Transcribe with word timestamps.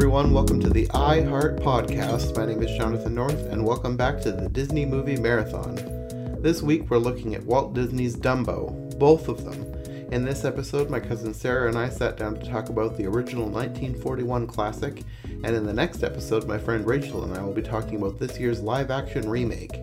everyone. 0.00 0.32
Welcome 0.32 0.60
to 0.60 0.70
the 0.70 0.86
iHeart 0.86 1.60
Podcast. 1.60 2.34
My 2.34 2.46
name 2.46 2.62
is 2.62 2.74
Jonathan 2.74 3.14
North, 3.14 3.38
and 3.52 3.62
welcome 3.62 3.98
back 3.98 4.18
to 4.22 4.32
the 4.32 4.48
Disney 4.48 4.86
Movie 4.86 5.16
Marathon. 5.16 5.74
This 6.40 6.62
week 6.62 6.88
we're 6.88 6.96
looking 6.96 7.34
at 7.34 7.44
Walt 7.44 7.74
Disney's 7.74 8.16
Dumbo, 8.16 8.98
both 8.98 9.28
of 9.28 9.44
them. 9.44 9.62
In 10.10 10.24
this 10.24 10.46
episode, 10.46 10.88
my 10.88 11.00
cousin 11.00 11.34
Sarah 11.34 11.68
and 11.68 11.76
I 11.76 11.90
sat 11.90 12.16
down 12.16 12.36
to 12.36 12.50
talk 12.50 12.70
about 12.70 12.96
the 12.96 13.04
original 13.04 13.44
1941 13.44 14.46
classic, 14.46 15.02
and 15.44 15.54
in 15.54 15.66
the 15.66 15.72
next 15.74 16.02
episode, 16.02 16.48
my 16.48 16.56
friend 16.56 16.86
Rachel 16.86 17.24
and 17.24 17.36
I 17.36 17.42
will 17.42 17.52
be 17.52 17.60
talking 17.60 17.96
about 17.96 18.18
this 18.18 18.40
year's 18.40 18.62
live 18.62 18.90
action 18.90 19.28
remake. 19.28 19.74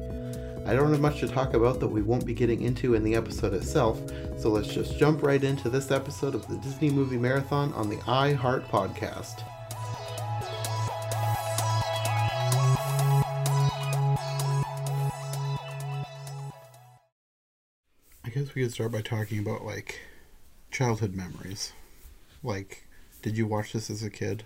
I 0.66 0.74
don't 0.74 0.92
have 0.92 1.00
much 1.00 1.20
to 1.20 1.28
talk 1.28 1.54
about 1.54 1.80
that 1.80 1.90
we 1.90 2.02
won't 2.02 2.26
be 2.26 2.34
getting 2.34 2.64
into 2.64 2.96
in 2.96 3.04
the 3.04 3.14
episode 3.14 3.54
itself, 3.54 4.02
so 4.40 4.50
let's 4.50 4.74
just 4.74 4.98
jump 4.98 5.22
right 5.22 5.44
into 5.44 5.70
this 5.70 5.92
episode 5.92 6.34
of 6.34 6.48
the 6.48 6.58
Disney 6.58 6.90
Movie 6.90 7.18
Marathon 7.18 7.72
on 7.74 7.88
the 7.88 7.98
iHeart 7.98 8.68
Podcast. 8.68 9.44
We 18.58 18.64
could 18.64 18.74
start 18.74 18.92
by 18.92 19.02
talking 19.02 19.38
about 19.38 19.64
like 19.64 20.00
childhood 20.72 21.14
memories. 21.14 21.74
Like, 22.42 22.88
did 23.22 23.38
you 23.38 23.46
watch 23.46 23.72
this 23.72 23.88
as 23.92 24.02
a 24.02 24.10
kid? 24.10 24.46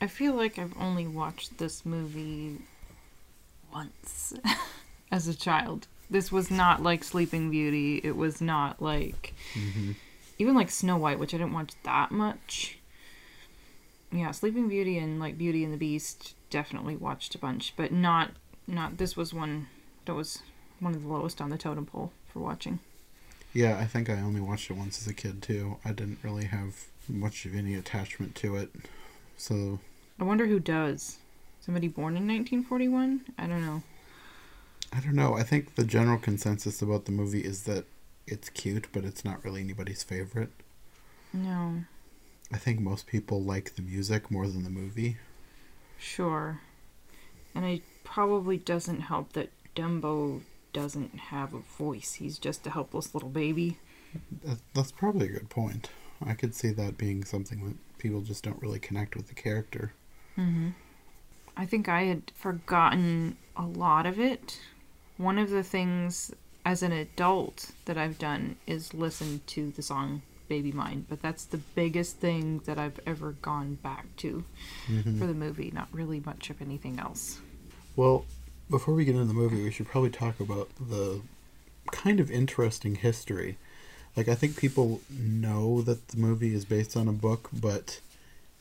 I 0.00 0.08
feel 0.08 0.34
like 0.34 0.58
I've 0.58 0.74
only 0.76 1.06
watched 1.06 1.58
this 1.58 1.86
movie 1.86 2.58
once 3.72 4.34
as 5.12 5.28
a 5.28 5.36
child. 5.36 5.86
This 6.10 6.32
was 6.32 6.50
not 6.50 6.82
like 6.82 7.04
Sleeping 7.04 7.48
Beauty. 7.48 8.00
It 8.02 8.16
was 8.16 8.40
not 8.40 8.82
like 8.82 9.32
Mm-hmm. 9.54 9.92
even 10.40 10.56
like 10.56 10.70
Snow 10.70 10.96
White, 10.96 11.20
which 11.20 11.32
I 11.32 11.38
didn't 11.38 11.52
watch 11.52 11.74
that 11.84 12.10
much. 12.10 12.78
Yeah, 14.10 14.32
Sleeping 14.32 14.66
Beauty 14.68 14.98
and 14.98 15.20
like 15.20 15.38
Beauty 15.38 15.62
and 15.62 15.72
the 15.72 15.78
Beast 15.78 16.34
definitely 16.50 16.96
watched 16.96 17.36
a 17.36 17.38
bunch, 17.38 17.74
but 17.76 17.92
not 17.92 18.32
not 18.66 18.98
this 18.98 19.16
was 19.16 19.32
one 19.32 19.68
that 20.06 20.14
was 20.14 20.42
one 20.80 20.94
of 20.94 21.02
the 21.02 21.08
lowest 21.08 21.40
on 21.40 21.50
the 21.50 21.58
totem 21.58 21.86
pole 21.86 22.12
for 22.32 22.40
watching. 22.40 22.78
Yeah, 23.52 23.78
I 23.78 23.86
think 23.86 24.10
I 24.10 24.20
only 24.20 24.40
watched 24.40 24.70
it 24.70 24.76
once 24.76 25.00
as 25.00 25.06
a 25.06 25.14
kid 25.14 25.42
too. 25.42 25.78
I 25.84 25.92
didn't 25.92 26.18
really 26.22 26.44
have 26.44 26.84
much 27.08 27.46
of 27.46 27.54
any 27.54 27.74
attachment 27.74 28.34
to 28.36 28.56
it. 28.56 28.70
So, 29.36 29.78
I 30.20 30.24
wonder 30.24 30.46
who 30.46 30.60
does. 30.60 31.18
Somebody 31.60 31.88
born 31.88 32.16
in 32.16 32.28
1941? 32.28 33.22
I 33.38 33.46
don't 33.46 33.64
know. 33.64 33.82
I 34.92 35.00
don't 35.00 35.14
know. 35.14 35.34
I 35.34 35.42
think 35.42 35.74
the 35.74 35.84
general 35.84 36.18
consensus 36.18 36.80
about 36.80 37.06
the 37.06 37.12
movie 37.12 37.40
is 37.40 37.64
that 37.64 37.84
it's 38.26 38.48
cute, 38.50 38.88
but 38.92 39.04
it's 39.04 39.24
not 39.24 39.44
really 39.44 39.60
anybody's 39.60 40.02
favorite. 40.02 40.50
No. 41.32 41.84
I 42.52 42.58
think 42.58 42.80
most 42.80 43.06
people 43.06 43.42
like 43.42 43.74
the 43.74 43.82
music 43.82 44.30
more 44.30 44.46
than 44.46 44.62
the 44.62 44.70
movie. 44.70 45.16
Sure. 45.98 46.60
And 47.54 47.64
it 47.64 47.82
probably 48.04 48.58
doesn't 48.58 49.00
help 49.00 49.32
that 49.32 49.50
Dumbo 49.74 50.42
doesn't 50.76 51.18
have 51.18 51.54
a 51.54 51.60
voice. 51.60 52.14
He's 52.14 52.38
just 52.38 52.66
a 52.66 52.70
helpless 52.70 53.14
little 53.14 53.30
baby. 53.30 53.78
That's 54.74 54.92
probably 54.92 55.26
a 55.26 55.32
good 55.32 55.48
point. 55.48 55.88
I 56.24 56.34
could 56.34 56.54
see 56.54 56.70
that 56.72 56.98
being 56.98 57.24
something 57.24 57.64
that 57.66 57.98
people 57.98 58.20
just 58.20 58.44
don't 58.44 58.60
really 58.60 58.78
connect 58.78 59.16
with 59.16 59.28
the 59.28 59.34
character. 59.34 59.92
Mm-hmm. 60.36 60.68
I 61.56 61.64
think 61.64 61.88
I 61.88 62.02
had 62.04 62.30
forgotten 62.34 63.38
a 63.56 63.64
lot 63.64 64.04
of 64.04 64.20
it. 64.20 64.60
One 65.16 65.38
of 65.38 65.48
the 65.48 65.62
things 65.62 66.30
as 66.66 66.82
an 66.82 66.92
adult 66.92 67.70
that 67.86 67.96
I've 67.96 68.18
done 68.18 68.56
is 68.66 68.92
listen 68.92 69.40
to 69.46 69.70
the 69.70 69.82
song 69.82 70.20
Baby 70.48 70.72
Mine, 70.72 71.06
but 71.08 71.22
that's 71.22 71.44
the 71.46 71.56
biggest 71.56 72.18
thing 72.18 72.60
that 72.66 72.78
I've 72.78 73.00
ever 73.06 73.32
gone 73.40 73.76
back 73.76 74.14
to 74.18 74.44
Mhm. 74.88 75.18
for 75.18 75.26
the 75.26 75.34
movie, 75.34 75.70
not 75.72 75.88
really 75.90 76.20
much 76.20 76.50
of 76.50 76.60
anything 76.60 76.98
else. 76.98 77.40
Well, 77.96 78.26
before 78.70 78.94
we 78.94 79.04
get 79.04 79.14
into 79.14 79.26
the 79.26 79.34
movie, 79.34 79.62
we 79.62 79.70
should 79.70 79.88
probably 79.88 80.10
talk 80.10 80.40
about 80.40 80.68
the 80.80 81.20
kind 81.92 82.20
of 82.20 82.30
interesting 82.30 82.96
history. 82.96 83.58
Like, 84.16 84.28
I 84.28 84.34
think 84.34 84.56
people 84.56 85.00
know 85.10 85.82
that 85.82 86.08
the 86.08 86.16
movie 86.16 86.54
is 86.54 86.64
based 86.64 86.96
on 86.96 87.06
a 87.06 87.12
book, 87.12 87.48
but 87.52 88.00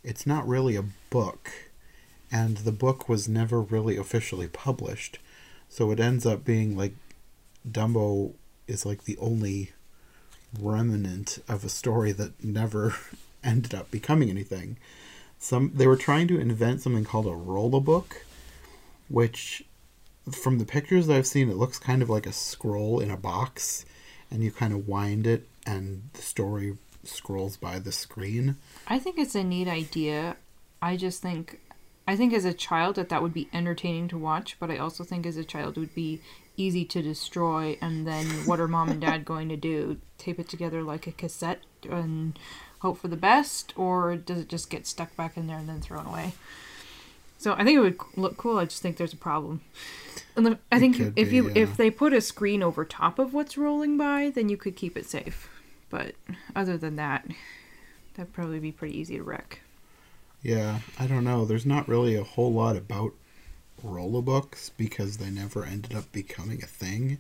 it's 0.04 0.28
not 0.28 0.48
really 0.48 0.76
a 0.76 0.86
book. 1.10 1.52
And 2.32 2.58
the 2.58 2.72
book 2.72 3.08
was 3.08 3.30
never 3.30 3.62
really 3.62 3.98
officially 3.98 4.48
published. 4.48 5.20
So 5.70 5.92
it 5.92 6.00
ends 6.00 6.26
up 6.26 6.46
being 6.46 6.78
like 6.78 6.94
Dumbo 7.70 8.34
is 8.68 8.86
like 8.86 9.04
the 9.04 9.18
only 9.18 9.72
remnant 10.60 11.40
of 11.48 11.64
a 11.64 11.70
story 11.70 12.12
that 12.14 12.44
never 12.44 12.96
ended 13.44 13.74
up 13.74 13.92
becoming 13.92 14.30
anything. 14.30 14.78
Some 15.40 15.72
they 15.76 15.88
were 15.88 15.98
trying 15.98 16.28
to 16.30 16.40
invent 16.40 16.82
something 16.82 17.04
called 17.04 17.28
a 17.28 17.34
roll 17.34 17.80
book, 17.80 18.26
which 19.10 19.64
from 20.31 20.58
the 20.58 20.66
pictures 20.66 21.08
that 21.08 21.18
I've 21.18 21.28
seen 21.28 21.50
it 21.50 21.58
looks 21.58 21.80
kind 21.80 22.02
of 22.02 22.09
like 22.09 22.25
a 22.25 22.34
scroll 22.34 23.00
in 23.00 23.12
a 23.12 23.18
box 23.18 23.86
and 24.31 24.44
you 24.44 24.52
kind 24.52 24.74
of 24.74 24.88
wind 24.88 25.28
it 25.28 25.47
and 25.66 26.09
the 26.13 26.22
story 26.22 26.78
scrolls 27.03 27.58
by 27.58 27.80
the 27.80 27.91
screen. 27.91 28.58
I 28.88 29.00
think 29.00 29.18
it's 29.18 29.35
a 29.35 29.44
neat 29.44 29.68
idea. 29.68 30.38
I 30.81 30.97
just 30.97 31.22
think, 31.22 31.59
I 32.08 32.16
think 32.16 32.34
as 32.34 32.46
a 32.46 32.53
child 32.53 32.96
that 32.96 33.09
that 33.09 33.22
would 33.22 33.34
be 33.34 33.50
entertaining 33.53 34.08
to 34.09 34.18
watch, 34.18 34.58
but 34.59 34.72
I 34.72 34.78
also 34.78 35.03
think 35.03 35.25
as 35.25 35.38
a 35.38 35.44
child 35.44 35.78
it 35.78 35.80
would 35.80 35.96
be 35.96 36.22
easy 36.58 36.85
to 36.85 37.02
destroy. 37.02 37.78
And 37.81 38.08
then 38.08 38.25
what 38.46 38.59
are 38.59 38.68
mom 38.68 38.90
and 38.90 39.02
dad 39.02 39.25
going 39.25 39.50
to 39.50 39.58
do? 39.58 40.00
Tape 40.18 40.40
it 40.40 40.50
together 40.50 40.81
like 40.81 41.08
a 41.08 41.12
cassette 41.12 41.62
and 41.90 42.38
hope 42.80 42.97
for 42.97 43.08
the 43.08 43.18
best, 43.18 43.74
or 43.78 44.16
does 44.16 44.40
it 44.40 44.50
just 44.50 44.69
get 44.69 44.88
stuck 44.88 45.16
back 45.16 45.38
in 45.38 45.47
there 45.47 45.58
and 45.58 45.69
then 45.69 45.81
thrown 45.81 46.06
away? 46.06 46.34
So 47.38 47.53
I 47.53 47.63
think 47.63 47.78
it 47.78 47.81
would 47.81 47.97
look 48.16 48.38
cool. 48.38 48.57
I 48.57 48.66
just 48.66 48.81
think 48.81 48.97
there's 48.97 49.13
a 49.13 49.18
problem. 49.18 49.62
And 50.35 50.46
the, 50.46 50.59
I 50.72 50.79
think 50.79 51.00
if 51.16 51.29
be, 51.29 51.35
you 51.35 51.47
yeah. 51.47 51.63
if 51.63 51.78
they 51.78 51.90
put 51.90 52.13
a 52.13 52.22
screen 52.22 52.63
over 52.63 52.84
top 52.84 53.19
of 53.19 53.34
what's 53.34 53.57
rolling 53.57 53.97
by, 53.97 54.31
then 54.34 54.50
you 54.50 54.57
could 54.57 54.75
keep 54.75 54.97
it 54.97 55.06
safe. 55.06 55.50
But 55.90 56.16
other 56.56 56.78
than 56.78 56.96
that, 56.96 57.28
that'd 58.16 58.34
probably 58.34 58.59
be 58.59 58.72
pretty 58.72 58.97
easy 58.97 59.18
to 59.18 59.23
wreck. 59.23 59.62
Yeah, 60.41 60.79
I 61.00 61.07
don't 61.07 61.23
know. 61.23 61.46
There's 61.46 61.66
not 61.66 61.88
really 61.88 62.16
a 62.16 62.23
whole 62.23 62.53
lot 62.53 62.75
about 62.75 63.13
Roll-a-Books 63.84 64.72
because 64.78 65.17
they 65.17 65.29
never 65.29 65.63
ended 65.63 65.96
up 65.96 66.12
becoming 66.12 66.62
a 66.63 66.67
thing. 66.67 67.19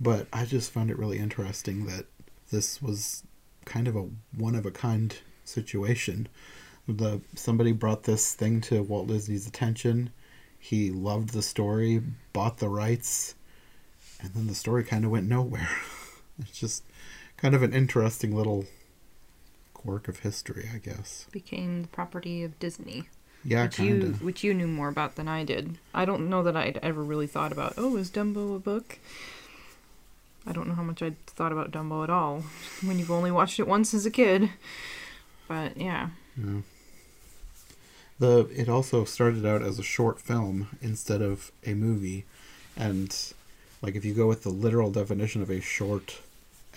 But 0.00 0.26
I 0.32 0.44
just 0.44 0.70
found 0.70 0.90
it 0.90 0.98
really 0.98 1.18
interesting 1.18 1.86
that 1.86 2.06
this 2.50 2.82
was 2.82 3.22
kind 3.64 3.86
of 3.86 3.94
a 3.94 4.08
one 4.36 4.54
of 4.54 4.66
a 4.66 4.70
kind 4.70 5.16
situation. 5.44 6.28
The 6.88 7.20
somebody 7.34 7.72
brought 7.72 8.02
this 8.04 8.34
thing 8.34 8.60
to 8.62 8.82
Walt 8.82 9.06
Disney's 9.08 9.46
attention. 9.46 10.10
He 10.58 10.90
loved 10.90 11.30
the 11.30 11.42
story, 11.42 12.02
bought 12.32 12.58
the 12.58 12.68
rights, 12.68 13.34
and 14.20 14.32
then 14.34 14.46
the 14.46 14.54
story 14.54 14.84
kind 14.84 15.04
of 15.04 15.10
went 15.10 15.28
nowhere. 15.28 15.68
it's 16.40 16.58
just 16.58 16.84
kind 17.36 17.54
of 17.54 17.62
an 17.62 17.72
interesting 17.72 18.34
little 18.36 18.64
quirk 19.74 20.08
of 20.08 20.20
history, 20.20 20.68
I 20.72 20.78
guess. 20.78 21.26
Became 21.32 21.82
the 21.82 21.88
property 21.88 22.42
of 22.44 22.58
Disney, 22.58 23.04
Yeah, 23.44 23.64
which 23.64 23.76
kind 23.76 23.88
you 24.02 24.08
of. 24.08 24.22
which 24.22 24.44
you 24.44 24.52
knew 24.54 24.68
more 24.68 24.88
about 24.88 25.16
than 25.16 25.28
I 25.28 25.44
did. 25.44 25.78
I 25.94 26.04
don't 26.04 26.28
know 26.30 26.42
that 26.42 26.56
I'd 26.56 26.78
ever 26.82 27.02
really 27.02 27.26
thought 27.26 27.52
about. 27.52 27.74
Oh, 27.76 27.96
is 27.96 28.10
Dumbo 28.10 28.54
a 28.56 28.60
book? 28.60 28.98
I 30.46 30.52
don't 30.52 30.66
know 30.68 30.74
how 30.74 30.82
much 30.82 31.02
I'd 31.02 31.24
thought 31.26 31.52
about 31.52 31.70
Dumbo 31.70 32.02
at 32.02 32.10
all 32.10 32.40
when 32.84 32.98
you've 32.98 33.10
only 33.10 33.30
watched 33.30 33.60
it 33.60 33.68
once 33.68 33.94
as 33.94 34.04
a 34.06 34.10
kid. 34.10 34.50
But 35.48 35.76
yeah, 35.76 36.10
Yeah. 36.36 36.60
The 38.22 38.48
it 38.54 38.68
also 38.68 39.04
started 39.04 39.44
out 39.44 39.62
as 39.62 39.80
a 39.80 39.82
short 39.82 40.20
film 40.20 40.68
instead 40.80 41.20
of 41.22 41.50
a 41.66 41.74
movie, 41.74 42.24
and 42.76 43.12
like 43.82 43.96
if 43.96 44.04
you 44.04 44.14
go 44.14 44.28
with 44.28 44.44
the 44.44 44.48
literal 44.48 44.92
definition 44.92 45.42
of 45.42 45.50
a 45.50 45.60
short 45.60 46.20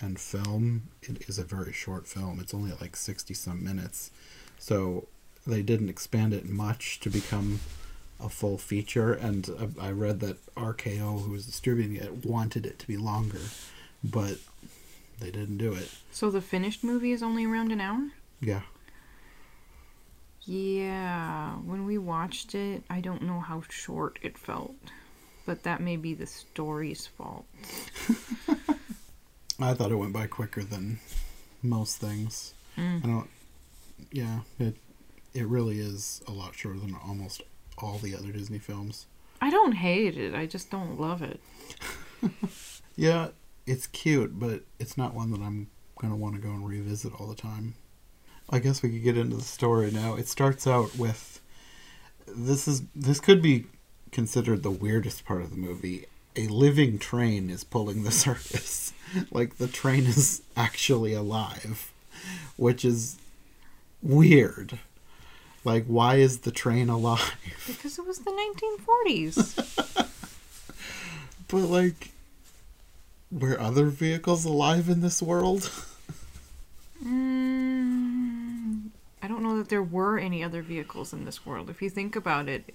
and 0.00 0.18
film, 0.18 0.88
it 1.02 1.28
is 1.28 1.38
a 1.38 1.44
very 1.44 1.72
short 1.72 2.08
film. 2.08 2.40
It's 2.40 2.52
only 2.52 2.72
like 2.80 2.96
sixty 2.96 3.32
some 3.32 3.62
minutes, 3.62 4.10
so 4.58 5.06
they 5.46 5.62
didn't 5.62 5.88
expand 5.88 6.34
it 6.34 6.48
much 6.48 6.98
to 6.98 7.10
become 7.10 7.60
a 8.18 8.28
full 8.28 8.58
feature. 8.58 9.12
And 9.12 9.48
uh, 9.48 9.80
I 9.80 9.92
read 9.92 10.18
that 10.26 10.44
RKO, 10.56 11.22
who 11.22 11.30
was 11.30 11.46
distributing 11.46 11.94
it, 11.94 12.26
wanted 12.26 12.66
it 12.66 12.80
to 12.80 12.88
be 12.88 12.96
longer, 12.96 13.42
but 14.02 14.38
they 15.20 15.30
didn't 15.30 15.58
do 15.58 15.74
it. 15.74 15.90
so 16.10 16.28
the 16.28 16.40
finished 16.40 16.82
movie 16.82 17.12
is 17.12 17.22
only 17.22 17.44
around 17.44 17.70
an 17.70 17.80
hour. 17.80 18.10
Yeah. 18.40 18.62
Yeah, 20.46 21.54
when 21.56 21.86
we 21.86 21.98
watched 21.98 22.54
it, 22.54 22.84
I 22.88 23.00
don't 23.00 23.22
know 23.22 23.40
how 23.40 23.62
short 23.68 24.18
it 24.22 24.38
felt, 24.38 24.74
but 25.44 25.64
that 25.64 25.80
may 25.80 25.96
be 25.96 26.14
the 26.14 26.26
story's 26.26 27.06
fault. 27.06 27.46
I 29.60 29.74
thought 29.74 29.90
it 29.90 29.96
went 29.96 30.12
by 30.12 30.26
quicker 30.26 30.62
than 30.62 31.00
most 31.62 31.96
things. 31.96 32.54
Mm. 32.76 33.04
I 33.04 33.06
don't. 33.06 33.30
Yeah, 34.12 34.40
it 34.58 34.76
it 35.34 35.46
really 35.46 35.80
is 35.80 36.22
a 36.28 36.32
lot 36.32 36.54
shorter 36.54 36.78
than 36.78 36.94
almost 37.06 37.42
all 37.78 37.98
the 37.98 38.14
other 38.14 38.30
Disney 38.30 38.58
films. 38.58 39.06
I 39.40 39.50
don't 39.50 39.72
hate 39.72 40.16
it. 40.16 40.34
I 40.34 40.46
just 40.46 40.70
don't 40.70 41.00
love 41.00 41.22
it. 41.22 41.40
Yeah, 42.96 43.28
it's 43.66 43.86
cute, 43.86 44.38
but 44.40 44.62
it's 44.78 44.96
not 44.96 45.14
one 45.14 45.30
that 45.30 45.40
I'm 45.40 45.68
gonna 46.00 46.16
want 46.16 46.34
to 46.34 46.40
go 46.40 46.48
and 46.48 46.66
revisit 46.66 47.12
all 47.20 47.26
the 47.26 47.34
time. 47.34 47.74
I 48.48 48.58
guess 48.60 48.82
we 48.82 48.90
could 48.90 49.02
get 49.02 49.16
into 49.18 49.36
the 49.36 49.42
story 49.42 49.90
now. 49.90 50.14
It 50.14 50.28
starts 50.28 50.66
out 50.66 50.96
with 50.96 51.40
this 52.26 52.66
is 52.68 52.82
this 52.94 53.20
could 53.20 53.42
be 53.42 53.66
considered 54.12 54.62
the 54.62 54.70
weirdest 54.70 55.24
part 55.24 55.42
of 55.42 55.50
the 55.50 55.56
movie. 55.56 56.06
A 56.36 56.48
living 56.48 56.98
train 56.98 57.50
is 57.50 57.64
pulling 57.64 58.02
the 58.02 58.10
circus. 58.26 58.92
like 59.30 59.56
the 59.58 59.68
train 59.68 60.04
is 60.06 60.42
actually 60.56 61.12
alive, 61.12 61.92
which 62.56 62.84
is 62.84 63.16
weird. 64.02 64.78
Like 65.64 65.86
why 65.86 66.16
is 66.16 66.40
the 66.40 66.52
train 66.52 66.88
alive? 66.88 67.34
Because 67.66 67.98
it 67.98 68.06
was 68.06 68.20
the 68.20 68.30
1940s. 68.30 69.82
But 71.48 71.58
like 71.58 72.10
were 73.30 73.60
other 73.60 73.86
vehicles 73.86 74.44
alive 74.44 74.88
in 74.88 75.00
this 75.00 75.20
world? 75.22 75.70
mm, 77.04 77.75
don't 79.36 79.44
know 79.44 79.58
that 79.58 79.68
there 79.68 79.82
were 79.82 80.18
any 80.18 80.42
other 80.42 80.62
vehicles 80.62 81.12
in 81.12 81.24
this 81.24 81.44
world. 81.44 81.68
If 81.68 81.82
you 81.82 81.90
think 81.90 82.16
about 82.16 82.48
it, 82.48 82.74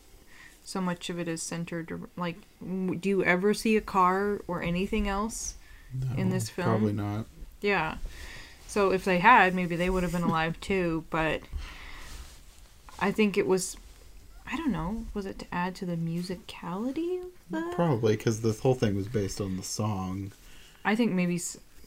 so 0.64 0.80
much 0.80 1.10
of 1.10 1.20
it 1.20 1.28
is 1.28 1.42
centered 1.42 2.08
like 2.16 2.36
do 2.62 3.10
you 3.10 3.24
ever 3.24 3.54
see 3.54 3.76
a 3.78 3.82
car 3.82 4.42
or 4.48 4.62
anything 4.62 5.08
else? 5.08 5.56
In 6.16 6.30
this 6.30 6.50
film? 6.50 6.68
Probably 6.68 6.94
not. 6.94 7.26
Yeah. 7.60 7.98
So 8.68 8.92
if 8.92 9.04
they 9.04 9.20
had, 9.20 9.54
maybe 9.54 9.76
they 9.76 9.90
would 9.90 10.04
have 10.04 10.14
been 10.14 10.24
alive 10.24 10.58
too, 10.62 11.04
but 11.10 11.42
I 13.00 13.12
think 13.12 13.38
it 13.38 13.48
was 13.48 13.76
I 14.46 14.56
don't 14.56 14.72
know, 14.72 15.06
was 15.14 15.26
it 15.26 15.40
to 15.40 15.46
add 15.52 15.76
to 15.76 15.86
the 15.86 15.96
musicality 15.96 17.22
of 17.22 17.32
the 17.50 17.72
Probably 17.74 18.16
because 18.16 18.42
this 18.42 18.60
whole 18.60 18.76
thing 18.76 18.96
was 18.96 19.08
based 19.08 19.42
on 19.42 19.58
the 19.58 19.64
song. 19.64 20.32
I 20.86 20.96
think 20.96 21.12
maybe 21.12 21.40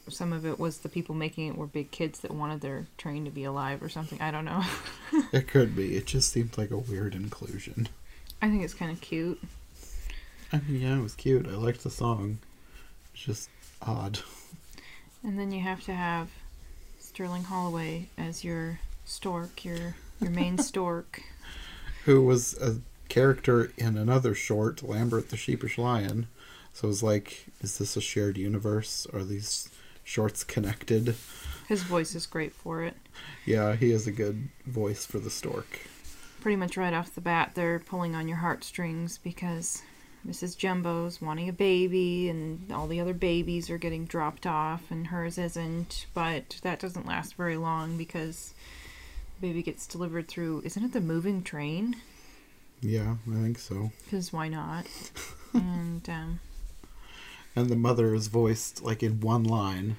some 0.09 0.33
of 0.33 0.45
it 0.45 0.59
was 0.59 0.79
the 0.79 0.89
people 0.89 1.15
making 1.15 1.47
it 1.47 1.57
were 1.57 1.67
big 1.67 1.91
kids 1.91 2.19
that 2.19 2.31
wanted 2.31 2.61
their 2.61 2.85
train 2.97 3.25
to 3.25 3.31
be 3.31 3.43
alive 3.43 3.81
or 3.81 3.89
something. 3.89 4.21
I 4.21 4.31
don't 4.31 4.45
know. 4.45 4.63
It 5.31 5.47
could 5.47 5.75
be. 5.75 5.95
It 5.95 6.07
just 6.07 6.31
seemed 6.31 6.57
like 6.57 6.71
a 6.71 6.77
weird 6.77 7.15
inclusion. 7.15 7.87
I 8.41 8.49
think 8.49 8.63
it's 8.63 8.73
kind 8.73 8.91
of 8.91 8.99
cute. 9.01 9.41
I 10.51 10.59
mean, 10.67 10.81
yeah, 10.81 10.97
it 10.97 11.01
was 11.01 11.15
cute. 11.15 11.47
I 11.47 11.51
liked 11.51 11.83
the 11.83 11.89
song. 11.89 12.39
It's 13.13 13.23
just 13.23 13.49
odd. 13.81 14.19
And 15.23 15.39
then 15.39 15.51
you 15.51 15.61
have 15.61 15.81
to 15.85 15.93
have 15.93 16.29
Sterling 16.99 17.43
Holloway 17.43 18.07
as 18.17 18.43
your 18.43 18.79
stork, 19.05 19.63
your 19.63 19.95
your 20.19 20.31
main 20.31 20.57
stork. 20.59 21.23
Who 22.05 22.21
was 22.21 22.55
a 22.61 22.77
character 23.09 23.71
in 23.77 23.97
another 23.97 24.35
short, 24.35 24.83
Lambert 24.83 25.29
the 25.29 25.37
Sheepish 25.37 25.77
Lion. 25.77 26.27
So 26.73 26.87
it 26.87 26.89
was 26.89 27.03
like, 27.03 27.45
is 27.61 27.77
this 27.77 27.95
a 27.95 28.01
shared 28.01 28.37
universe? 28.37 29.07
Are 29.13 29.23
these 29.23 29.69
shorts 30.05 30.45
connected? 30.45 31.15
His 31.67 31.83
voice 31.83 32.15
is 32.15 32.25
great 32.25 32.55
for 32.55 32.83
it. 32.83 32.95
Yeah, 33.45 33.75
he 33.75 33.89
has 33.91 34.07
a 34.07 34.11
good 34.11 34.47
voice 34.65 35.05
for 35.05 35.19
the 35.19 35.29
stork. 35.29 35.81
Pretty 36.39 36.55
much 36.55 36.77
right 36.77 36.93
off 36.93 37.15
the 37.15 37.21
bat, 37.21 37.51
they're 37.55 37.79
pulling 37.79 38.15
on 38.15 38.29
your 38.29 38.37
heartstrings 38.37 39.17
because 39.17 39.81
Mrs. 40.25 40.57
Jumbo's 40.57 41.21
wanting 41.21 41.49
a 41.49 41.53
baby, 41.53 42.29
and 42.29 42.71
all 42.71 42.87
the 42.87 42.99
other 42.99 43.13
babies 43.13 43.69
are 43.69 43.77
getting 43.77 44.05
dropped 44.05 44.45
off, 44.45 44.89
and 44.89 45.07
hers 45.07 45.37
isn't. 45.37 46.05
But 46.13 46.59
that 46.61 46.79
doesn't 46.79 47.07
last 47.07 47.35
very 47.35 47.57
long 47.57 47.97
because 47.97 48.53
the 49.39 49.47
baby 49.47 49.63
gets 49.63 49.87
delivered 49.87 50.27
through. 50.27 50.61
Isn't 50.65 50.83
it 50.83 50.93
the 50.93 51.01
moving 51.01 51.43
train? 51.43 51.95
Yeah, 52.81 53.15
I 53.29 53.41
think 53.41 53.59
so. 53.59 53.91
Because 54.03 54.31
why 54.31 54.47
not? 54.47 54.85
and 55.53 56.07
um, 56.09 56.39
And 57.55 57.69
the 57.69 57.75
mother 57.75 58.13
is 58.13 58.27
voiced 58.27 58.83
like 58.83 59.01
in 59.01 59.19
one 59.21 59.43
line 59.43 59.97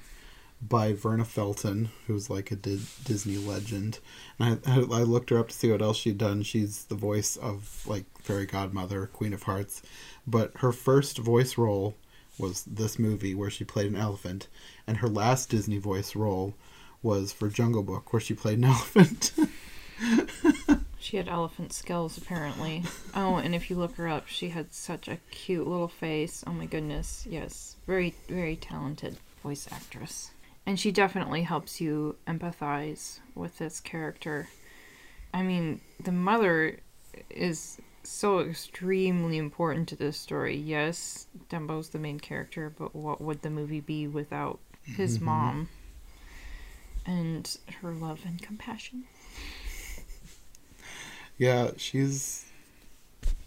by 0.61 0.93
Verna 0.93 1.25
Felton, 1.25 1.89
who's 2.07 2.29
like 2.29 2.51
a 2.51 2.55
Di- 2.55 2.79
Disney 3.03 3.37
legend. 3.37 3.99
And 4.39 4.59
I, 4.65 4.79
I 4.79 5.03
looked 5.03 5.29
her 5.29 5.37
up 5.39 5.49
to 5.49 5.55
see 5.55 5.71
what 5.71 5.81
else 5.81 5.97
she'd 5.97 6.17
done. 6.17 6.43
She's 6.43 6.85
the 6.85 6.95
voice 6.95 7.35
of 7.35 7.83
like 7.87 8.05
Fairy 8.21 8.45
Godmother, 8.45 9.07
Queen 9.07 9.33
of 9.33 9.43
Hearts. 9.43 9.81
But 10.25 10.51
her 10.57 10.71
first 10.71 11.17
voice 11.17 11.57
role 11.57 11.95
was 12.37 12.63
this 12.63 12.99
movie 12.99 13.33
where 13.33 13.49
she 13.49 13.63
played 13.63 13.91
an 13.91 13.97
elephant, 13.97 14.47
and 14.85 14.97
her 14.97 15.09
last 15.09 15.49
Disney 15.49 15.77
voice 15.77 16.15
role 16.15 16.53
was 17.01 17.31
for 17.31 17.49
Jungle 17.49 17.83
Book, 17.83 18.13
where 18.13 18.19
she 18.19 18.33
played 18.33 18.59
an 18.59 18.63
elephant. 18.65 19.31
she 21.07 21.15
had 21.15 21.29
elephant 21.29 21.71
skills 21.71 22.17
apparently. 22.17 22.83
Oh, 23.15 23.37
and 23.37 23.55
if 23.55 23.69
you 23.69 23.77
look 23.77 23.95
her 23.95 24.07
up, 24.07 24.27
she 24.27 24.49
had 24.49 24.73
such 24.73 25.07
a 25.07 25.17
cute 25.31 25.65
little 25.65 25.87
face. 25.87 26.43
Oh 26.45 26.51
my 26.51 26.65
goodness, 26.67 27.25
yes, 27.27 27.75
very 27.87 28.13
very 28.27 28.55
talented 28.57 29.17
voice 29.41 29.67
actress. 29.71 30.31
And 30.67 30.77
she 30.79 30.91
definitely 30.91 31.41
helps 31.43 31.79
you 31.81 32.17
empathize 32.27 33.19
with 33.33 33.57
this 33.57 33.79
character. 33.79 34.49
I 35.33 35.41
mean, 35.41 35.81
the 36.03 36.11
mother 36.11 36.79
is 37.29 37.79
so 38.03 38.39
extremely 38.39 39.37
important 39.37 39.87
to 39.89 39.95
this 39.95 40.17
story. 40.17 40.55
Yes, 40.55 41.25
Dumbo's 41.49 41.89
the 41.89 41.99
main 41.99 42.19
character, 42.19 42.69
but 42.77 42.93
what 42.93 43.19
would 43.21 43.41
the 43.41 43.49
movie 43.49 43.79
be 43.81 44.07
without 44.07 44.59
his 44.83 45.17
Mhm. 45.17 45.21
mom 45.21 45.69
and 47.05 47.57
her 47.81 47.93
love 47.93 48.21
and 48.25 48.41
compassion? 48.41 49.05
Yeah, 51.37 51.71
she's 51.77 52.45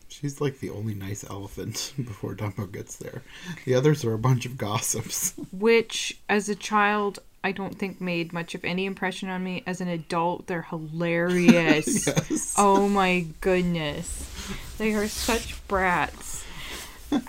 she's 0.09 0.41
like 0.41 0.61
the 0.61 0.71
only 0.71 0.95
nice 0.95 1.25
elephant 1.29 1.93
before 1.97 2.35
Dumbo 2.35 2.71
gets 2.71 2.97
there. 2.97 3.23
The 3.65 3.75
others 3.75 4.05
are 4.05 4.15
a 4.15 4.19
bunch 4.19 4.47
of 4.47 4.57
gossips. 4.57 5.35
which 5.53 6.19
as 6.29 6.49
a 6.49 6.55
child 6.55 7.21
I 7.43 7.53
don't 7.53 7.79
think 7.79 8.01
made 8.03 8.35
much 8.35 8.55
of 8.55 8.65
any 8.65 8.85
impression 8.85 9.31
on 9.31 9.43
me. 9.43 9.63
As 9.67 9.81
an 9.81 9.89
adult, 9.89 10.47
they're 10.47 10.63
hilarious. 10.63 12.07
yes. 12.07 12.55
Oh 12.59 12.87
my 12.87 13.27
goodness. 13.41 14.29
They 14.77 14.93
are 14.93 15.09
such 15.09 15.67
brats. 15.67 16.45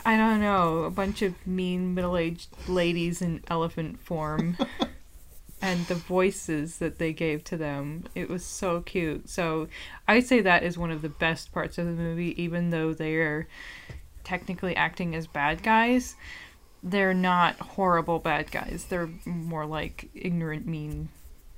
I 0.05 0.15
don't 0.17 0.41
know, 0.41 0.83
a 0.83 0.91
bunch 0.91 1.21
of 1.21 1.33
mean 1.47 1.95
middle 1.95 2.15
aged 2.15 2.49
ladies 2.67 3.21
in 3.21 3.41
elephant 3.47 3.99
form. 3.99 4.57
And 5.61 5.85
the 5.85 5.95
voices 5.95 6.79
that 6.79 6.97
they 6.97 7.13
gave 7.13 7.43
to 7.45 7.57
them, 7.57 8.05
it 8.15 8.29
was 8.29 8.43
so 8.43 8.81
cute. 8.81 9.29
So 9.29 9.67
I 10.07 10.19
say 10.19 10.41
that 10.41 10.63
is 10.63 10.77
one 10.77 10.89
of 10.89 11.03
the 11.03 11.09
best 11.09 11.51
parts 11.51 11.77
of 11.77 11.85
the 11.85 11.91
movie, 11.91 12.41
even 12.41 12.71
though 12.71 12.93
they 12.93 13.15
are 13.15 13.47
technically 14.23 14.75
acting 14.75 15.15
as 15.15 15.27
bad 15.27 15.61
guys. 15.61 16.15
They're 16.81 17.13
not 17.13 17.59
horrible 17.59 18.17
bad 18.17 18.51
guys. 18.51 18.85
They're 18.89 19.09
more 19.25 19.67
like 19.67 20.09
ignorant, 20.15 20.65
mean 20.65 21.09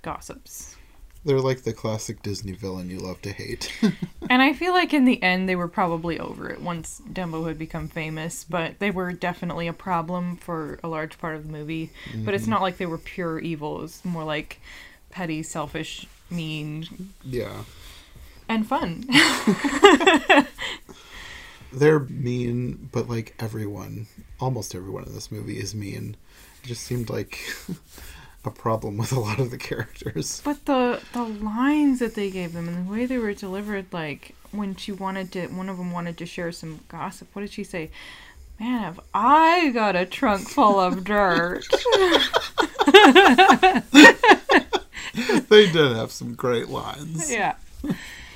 gossips. 0.02 0.76
They're 1.26 1.40
like 1.40 1.64
the 1.64 1.74
classic 1.74 2.22
Disney 2.22 2.52
villain 2.52 2.90
you 2.90 3.00
love 3.00 3.22
to 3.24 3.32
hate. 3.32 3.72
And 4.30 4.42
I 4.42 4.54
feel 4.54 4.72
like 4.74 4.94
in 4.94 5.06
the 5.06 5.22
end 5.22 5.48
they 5.48 5.56
were 5.56 5.68
probably 5.68 6.18
over 6.18 6.50
it 6.50 6.62
once 6.62 7.02
Dumbo 7.12 7.46
had 7.48 7.60
become 7.60 7.88
famous, 7.88 8.46
but 8.46 8.80
they 8.80 8.90
were 8.90 9.12
definitely 9.12 9.68
a 9.68 9.74
problem 9.74 10.38
for 10.38 10.80
a 10.82 10.88
large 10.88 11.20
part 11.20 11.36
of 11.36 11.46
the 11.46 11.52
movie. 11.52 11.92
But 12.24 12.34
it's 12.34 12.44
mm-hmm. 12.44 12.52
not 12.52 12.62
like 12.62 12.78
they 12.78 12.86
were 12.86 12.98
pure 12.98 13.38
evil. 13.40 13.80
It 13.80 13.82
was 13.82 14.06
more 14.06 14.24
like 14.24 14.60
petty, 15.12 15.44
selfish, 15.44 16.08
mean, 16.30 17.14
yeah. 17.24 17.64
and 18.48 18.66
fun. 18.66 19.06
They're 21.74 22.00
mean, 22.00 22.90
but 22.92 23.10
like 23.10 23.36
everyone, 23.40 24.08
almost 24.40 24.74
everyone 24.74 25.04
in 25.04 25.14
this 25.14 25.32
movie 25.32 25.60
is 25.60 25.76
mean. 25.76 26.16
It 26.64 26.68
just 26.68 26.84
seemed 26.84 27.10
like 27.10 27.40
a 28.46 28.52
problem 28.52 28.98
with 28.98 29.12
a 29.12 29.20
lot 29.20 29.40
of 29.40 29.52
the 29.52 29.58
characters. 29.58 30.42
But 30.44 30.66
the 30.66 31.02
the 31.14 31.24
lines 31.24 32.00
that 32.00 32.16
they 32.16 32.30
gave 32.30 32.54
them 32.54 32.68
and 32.68 32.88
the 32.88 32.92
way 32.92 33.06
they 33.06 33.18
were 33.18 33.34
delivered, 33.34 33.86
like 33.92 34.36
when 34.52 34.76
she 34.76 34.92
wanted 34.92 35.32
to, 35.34 35.48
one 35.48 35.70
of 35.70 35.78
them 35.78 35.92
wanted 35.92 36.18
to 36.18 36.26
share 36.26 36.52
some 36.52 36.82
gossip. 36.88 37.28
What 37.34 37.42
did 37.42 37.52
she 37.52 37.64
say? 37.64 37.90
Man, 38.60 38.82
have 38.82 39.00
I 39.14 39.70
got 39.74 39.96
a 39.96 40.06
trunk 40.06 40.48
full 40.48 40.80
of 40.80 41.04
dirt? 41.04 41.66
they 45.50 45.72
did 45.72 45.96
have 45.96 46.12
some 46.12 46.36
great 46.36 46.70
lines. 46.70 47.32
yeah. 47.32 47.56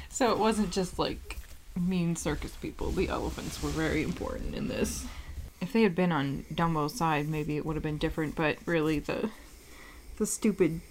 So 0.09 0.31
it 0.31 0.39
wasn't 0.39 0.71
just 0.71 0.97
like 0.97 1.37
mean 1.75 2.15
circus 2.15 2.55
people. 2.55 2.91
The 2.91 3.09
elephants 3.09 3.61
were 3.61 3.69
very 3.69 4.01
important 4.03 4.55
in 4.55 4.67
this. 4.67 5.05
If 5.61 5.73
they 5.73 5.83
had 5.83 5.95
been 5.95 6.11
on 6.11 6.45
Dumbo's 6.53 6.95
side, 6.95 7.27
maybe 7.27 7.57
it 7.57 7.65
would 7.65 7.75
have 7.75 7.83
been 7.83 7.97
different. 7.97 8.35
But 8.35 8.57
really, 8.65 8.99
the 8.99 9.29
the 10.17 10.25
stupid 10.25 10.81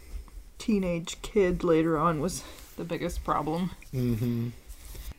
teenage 0.59 1.21
kid 1.23 1.63
later 1.63 1.99
on 1.99 2.21
was 2.21 2.43
the 2.77 2.85
biggest 2.85 3.25
problem. 3.25 3.71
Mm-hmm. 3.93 4.49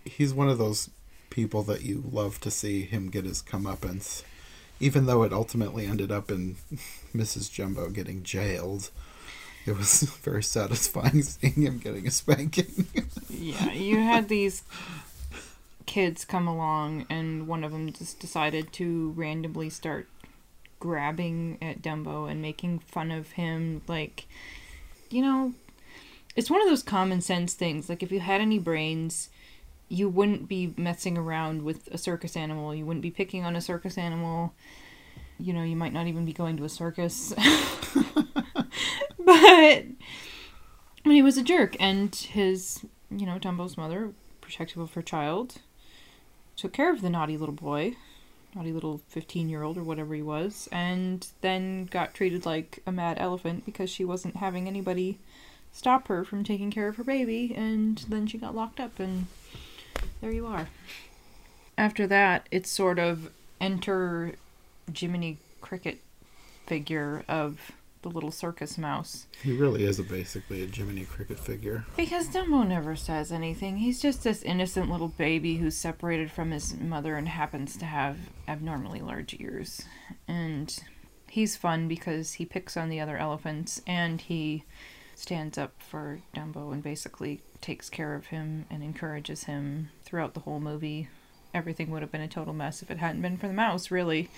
He's 0.06 0.34
one 0.34 0.50
of 0.50 0.58
those 0.58 0.90
people 1.30 1.64
that 1.64 1.84
you 1.84 2.04
love 2.10 2.40
to 2.42 2.52
see 2.52 2.82
him 2.82 3.10
get 3.10 3.26
his 3.26 3.42
comeuppance, 3.42 4.24
even 4.80 5.06
though 5.06 5.24
it 5.24 5.34
ultimately 5.34 5.86
ended 5.86 6.12
up 6.12 6.32
in 6.32 6.56
Mrs. 7.16 7.52
Jumbo 7.52 7.90
getting 7.90 8.24
jailed. 8.24 8.90
It 9.66 9.78
was 9.78 10.02
very 10.24 10.44
satisfying 10.44 11.22
seeing 11.24 11.62
him 11.62 11.80
getting 11.80 12.08
a 12.08 12.12
spanking. 12.12 12.88
Yeah, 13.30 13.72
you 13.74 13.98
had 13.98 14.30
these 14.30 14.64
kids 15.86 16.26
come 16.26 16.48
along, 16.48 17.06
and 17.10 17.48
one 17.48 17.64
of 17.64 17.72
them 17.72 17.92
just 17.92 18.20
decided 18.20 18.72
to 18.74 19.12
randomly 19.16 19.70
start 19.70 20.08
grabbing 20.80 21.58
at 21.62 21.82
Dumbo 21.82 22.30
and 22.30 22.42
making 22.42 22.80
fun 22.80 23.12
of 23.12 23.32
him. 23.32 23.82
Like, 23.88 24.28
you 25.10 25.22
know, 25.22 25.54
it's 26.36 26.50
one 26.50 26.62
of 26.62 26.68
those 26.68 26.84
common 26.84 27.22
sense 27.22 27.54
things. 27.54 27.90
Like 27.90 28.04
if 28.04 28.12
you 28.12 28.20
had 28.20 28.42
any 28.42 28.60
brains, 28.60 29.30
you 29.90 30.10
wouldn't 30.10 30.48
be 30.48 30.74
messing 30.78 31.18
around 31.18 31.64
with 31.64 31.88
a 31.92 31.98
circus 31.98 32.36
animal. 32.36 32.76
You 32.76 32.86
wouldn't 32.86 33.02
be 33.02 33.12
picking 33.12 33.46
on 33.46 33.56
a 33.56 33.62
circus 33.62 33.98
animal. 33.98 34.54
You 35.40 35.54
know, 35.54 35.64
you 35.64 35.76
might 35.76 35.94
not 35.94 36.08
even 36.08 36.26
be 36.26 36.34
going 36.34 36.58
to 36.58 36.64
a 36.64 36.70
circus. 36.70 37.34
but 39.20 39.86
I 41.08 41.10
mean, 41.10 41.16
he 41.16 41.22
was 41.22 41.38
a 41.38 41.44
jerk, 41.44 41.78
and 41.80 42.14
his, 42.14 42.86
you 43.10 43.26
know, 43.26 43.40
Dumbo's 43.40 43.78
mother, 43.78 44.12
protective 44.42 44.82
of 44.82 44.94
her 44.94 45.02
child, 45.02 45.56
took 46.58 46.74
care 46.74 46.92
of 46.92 47.02
the 47.02 47.10
naughty 47.10 47.38
little 47.38 47.56
boy, 47.56 47.96
naughty 48.56 48.72
little 48.72 49.02
15 49.10 49.50
year 49.50 49.64
old 49.64 49.78
or 49.78 49.84
whatever 49.84 50.16
he 50.16 50.22
was, 50.22 50.68
and 50.72 51.28
then 51.42 51.86
got 51.86 52.14
treated 52.14 52.46
like 52.46 52.80
a 52.86 52.92
mad 52.92 53.18
elephant 53.20 53.66
because 53.66 53.90
she 53.90 54.06
wasn't 54.06 54.38
having 54.38 54.68
anybody 54.68 55.20
stop 55.72 56.08
her 56.08 56.24
from 56.24 56.44
taking 56.44 56.72
care 56.72 56.88
of 56.88 56.96
her 56.96 57.04
baby, 57.04 57.54
and 57.56 58.06
then 58.10 58.26
she 58.26 58.38
got 58.38 58.56
locked 58.56 58.80
up, 58.80 59.00
and 59.00 59.28
there 60.22 60.32
you 60.32 60.46
are. 60.48 60.68
After 61.78 62.08
that, 62.08 62.48
it's 62.50 62.70
sort 62.70 62.98
of 62.98 63.30
enter 63.62 64.34
Jiminy 64.94 65.38
Cricket 65.62 66.00
figure 66.66 67.24
of 67.28 67.72
the 68.02 68.10
little 68.10 68.32
circus 68.32 68.78
mouse. 68.78 69.28
He 69.44 69.52
really 69.56 69.84
is 69.84 70.00
a 70.00 70.04
basically 70.04 70.64
a 70.64 70.68
Jiminy 70.68 71.06
Cricket 71.06 71.40
figure. 71.40 71.86
Because 71.96 72.28
Dumbo 72.30 72.66
never 72.68 72.96
says 72.96 73.32
anything. 73.32 73.78
He's 73.78 74.02
just 74.02 74.24
this 74.24 74.44
innocent 74.44 74.90
little 74.90 75.08
baby 75.10 75.58
who's 75.58 75.76
separated 75.76 76.32
from 76.32 76.52
his 76.52 76.76
mother 76.78 77.16
and 77.16 77.28
happens 77.28 77.76
to 77.78 77.86
have 77.86 78.18
abnormally 78.48 79.02
large 79.02 79.36
ears. 79.40 79.82
And 80.28 80.78
he's 81.30 81.56
fun 81.58 81.88
because 81.88 82.34
he 82.34 82.46
picks 82.46 82.78
on 82.78 82.90
the 82.90 83.00
other 83.00 83.18
elephants 83.18 83.82
and 83.88 84.22
he 84.22 84.64
stands 85.16 85.58
up 85.58 85.74
for 85.80 86.20
Dumbo 86.36 86.72
and 86.72 86.84
basically 86.84 87.42
takes 87.60 87.90
care 87.90 88.14
of 88.14 88.28
him 88.28 88.66
and 88.70 88.84
encourages 88.84 89.46
him 89.46 89.90
throughout 90.04 90.34
the 90.36 90.42
whole 90.42 90.60
movie. 90.60 91.10
Everything 91.54 91.90
would 91.90 92.04
have 92.04 92.12
been 92.12 92.22
a 92.22 92.28
total 92.28 92.54
mess 92.54 92.84
if 92.84 92.92
it 92.92 92.98
hadn't 93.00 93.22
been 93.24 93.38
for 93.38 93.48
the 93.48 93.54
mouse, 93.54 93.90
really. 93.90 94.30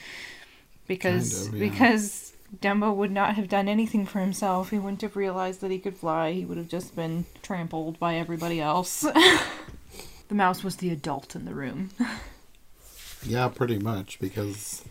Because 0.88 1.44
Kind 1.50 1.56
of, 1.56 1.62
yeah. 1.62 1.70
because 1.70 2.34
Dumbo 2.58 2.96
would 2.96 3.12
not 3.12 3.36
have 3.36 3.48
done 3.48 3.68
anything 3.68 4.06
for 4.06 4.20
himself. 4.20 4.70
He 4.72 4.80
wouldn't 4.80 5.02
have 5.02 5.16
realized 5.16 5.62
that 5.62 5.72
he 5.72 5.80
could 5.80 5.96
fly. 5.98 6.32
He 6.32 6.46
would 6.46 6.58
have 6.58 6.68
just 6.68 6.96
been 6.96 7.26
trampled 7.42 8.00
by 8.00 8.16
everybody 8.16 8.60
else. 8.60 9.02
the 10.28 10.36
mouse 10.36 10.64
was 10.64 10.78
the 10.78 10.90
adult 10.90 11.36
in 11.36 11.46
the 11.46 11.54
room. 11.54 11.92
Yeah, 13.26 13.50
pretty 13.50 13.78
much 13.80 14.18
because 14.20 14.86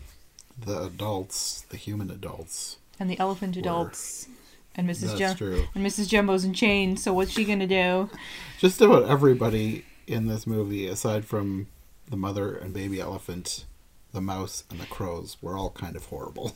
the 0.63 0.83
adults, 0.83 1.61
the 1.69 1.77
human 1.77 2.11
adults, 2.11 2.77
And 2.99 3.09
the 3.09 3.19
elephant 3.19 3.57
adults 3.57 4.27
and 4.75 4.87
Mrs. 4.87 5.07
that's 5.07 5.19
Jum- 5.19 5.35
true. 5.35 5.63
and 5.73 5.83
Mrs. 5.85 6.07
Jumbo's 6.07 6.45
in 6.45 6.53
chains, 6.53 7.01
so 7.03 7.11
what's 7.11 7.31
she 7.31 7.43
gonna 7.43 7.65
do? 7.65 8.09
Just 8.59 8.81
about 8.81 9.09
everybody 9.09 9.83
in 10.05 10.27
this 10.27 10.45
movie, 10.45 10.87
aside 10.87 11.25
from 11.25 11.67
the 12.07 12.17
mother 12.17 12.55
and 12.55 12.71
baby 12.73 12.99
elephant, 12.99 13.65
the 14.13 14.21
mouse 14.21 14.63
and 14.69 14.79
the 14.79 14.85
crows, 14.85 15.37
were 15.41 15.57
all 15.57 15.71
kind 15.71 15.95
of 15.95 16.05
horrible. 16.05 16.55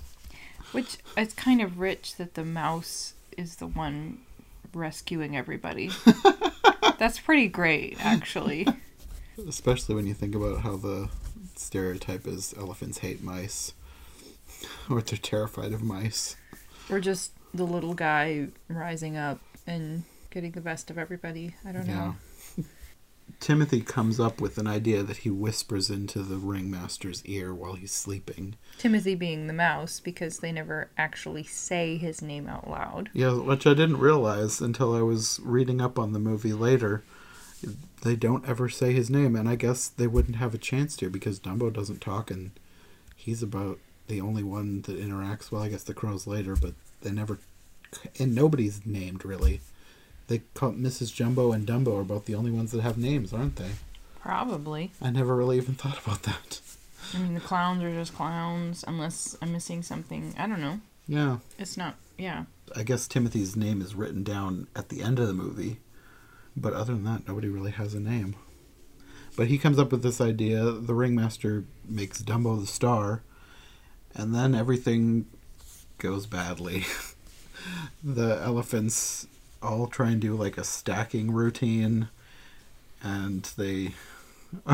Which 0.73 0.97
it's 1.15 1.33
kind 1.33 1.61
of 1.61 1.79
rich 1.79 2.17
that 2.17 2.33
the 2.33 2.43
mouse 2.43 3.13
is 3.37 3.55
the 3.55 3.67
one 3.67 4.19
rescuing 4.73 5.37
everybody. 5.37 5.91
That's 6.99 7.19
pretty 7.19 7.47
great, 7.47 7.97
actually. 7.99 8.67
Especially 9.47 9.95
when 9.95 10.05
you 10.07 10.13
think 10.13 10.35
about 10.35 10.61
how 10.61 10.75
the 10.75 11.09
stereotype 11.55 12.27
is 12.27 12.53
elephants 12.57 12.99
hate 12.99 13.23
mice, 13.23 13.73
or 14.89 15.01
they're 15.01 15.17
terrified 15.17 15.73
of 15.73 15.81
mice. 15.81 16.35
Or 16.89 16.99
just 16.99 17.31
the 17.53 17.65
little 17.65 17.93
guy 17.93 18.47
rising 18.67 19.15
up 19.15 19.39
and 19.67 20.03
getting 20.31 20.51
the 20.51 20.61
best 20.61 20.89
of 20.89 20.97
everybody. 20.97 21.55
I 21.65 21.71
don't 21.71 21.87
know. 21.87 22.15
Timothy 23.39 23.81
comes 23.81 24.19
up 24.19 24.39
with 24.39 24.57
an 24.57 24.67
idea 24.67 25.03
that 25.03 25.17
he 25.17 25.29
whispers 25.29 25.89
into 25.89 26.23
the 26.23 26.37
ringmaster's 26.37 27.25
ear 27.25 27.53
while 27.53 27.73
he's 27.73 27.91
sleeping. 27.91 28.55
Timothy 28.77 29.15
being 29.15 29.47
the 29.47 29.53
mouse 29.53 29.99
because 29.99 30.39
they 30.39 30.51
never 30.51 30.89
actually 30.97 31.43
say 31.43 31.97
his 31.97 32.21
name 32.21 32.47
out 32.47 32.69
loud. 32.69 33.09
Yeah, 33.13 33.33
which 33.33 33.67
I 33.67 33.73
didn't 33.73 33.97
realize 33.97 34.61
until 34.61 34.95
I 34.95 35.01
was 35.01 35.39
reading 35.43 35.81
up 35.81 35.99
on 35.99 36.13
the 36.13 36.19
movie 36.19 36.53
later. 36.53 37.03
They 38.01 38.15
don't 38.15 38.47
ever 38.47 38.67
say 38.69 38.93
his 38.93 39.09
name, 39.09 39.35
and 39.35 39.47
I 39.47 39.55
guess 39.55 39.87
they 39.87 40.07
wouldn't 40.07 40.37
have 40.37 40.53
a 40.53 40.57
chance 40.57 40.95
to 40.97 41.09
because 41.09 41.39
Dumbo 41.39 41.71
doesn't 41.71 42.01
talk, 42.01 42.29
and 42.29 42.51
he's 43.15 43.41
about 43.41 43.79
the 44.07 44.19
only 44.19 44.43
one 44.43 44.81
that 44.81 44.99
interacts. 44.99 45.51
Well, 45.51 45.63
I 45.63 45.69
guess 45.69 45.83
the 45.83 45.93
crows 45.93 46.27
later, 46.27 46.55
but 46.55 46.73
they 47.01 47.11
never. 47.11 47.39
And 48.19 48.35
nobody's 48.35 48.85
named 48.85 49.23
really. 49.23 49.61
They 50.27 50.41
call 50.53 50.71
Mrs. 50.71 51.13
Jumbo 51.13 51.51
and 51.51 51.67
Dumbo 51.67 51.99
are 51.99 52.03
both 52.03 52.25
the 52.25 52.35
only 52.35 52.51
ones 52.51 52.71
that 52.71 52.81
have 52.81 52.97
names, 52.97 53.33
aren't 53.33 53.57
they? 53.57 53.71
Probably. 54.19 54.91
I 55.01 55.09
never 55.09 55.35
really 55.35 55.57
even 55.57 55.75
thought 55.75 55.99
about 56.05 56.23
that. 56.23 56.61
I 57.13 57.17
mean, 57.17 57.33
the 57.33 57.41
clowns 57.41 57.83
are 57.83 57.91
just 57.93 58.15
clowns, 58.15 58.83
unless 58.87 59.35
I'm 59.41 59.51
missing 59.51 59.83
something. 59.83 60.33
I 60.37 60.47
don't 60.47 60.61
know. 60.61 60.79
Yeah, 61.07 61.37
It's 61.59 61.75
not. 61.75 61.95
Yeah. 62.17 62.45
I 62.75 62.83
guess 62.83 63.07
Timothy's 63.07 63.55
name 63.55 63.81
is 63.81 63.93
written 63.95 64.23
down 64.23 64.67
at 64.75 64.89
the 64.89 65.01
end 65.01 65.19
of 65.19 65.27
the 65.27 65.33
movie, 65.33 65.77
but 66.55 66.73
other 66.73 66.93
than 66.93 67.03
that, 67.03 67.27
nobody 67.27 67.49
really 67.49 67.71
has 67.71 67.93
a 67.93 67.99
name. 67.99 68.35
But 69.35 69.47
he 69.47 69.57
comes 69.57 69.77
up 69.77 69.91
with 69.91 70.03
this 70.03 70.21
idea. 70.21 70.63
The 70.63 70.93
ringmaster 70.93 71.65
makes 71.87 72.21
Dumbo 72.21 72.59
the 72.59 72.67
star, 72.67 73.21
and 74.15 74.33
then 74.33 74.55
everything 74.55 75.25
goes 75.97 76.25
badly. 76.25 76.85
the 78.03 78.39
elephants 78.41 79.27
all 79.63 79.87
try 79.87 80.11
and 80.11 80.21
do 80.21 80.35
like 80.35 80.57
a 80.57 80.63
stacking 80.63 81.31
routine, 81.31 82.09
and 83.01 83.43
they 83.57 83.93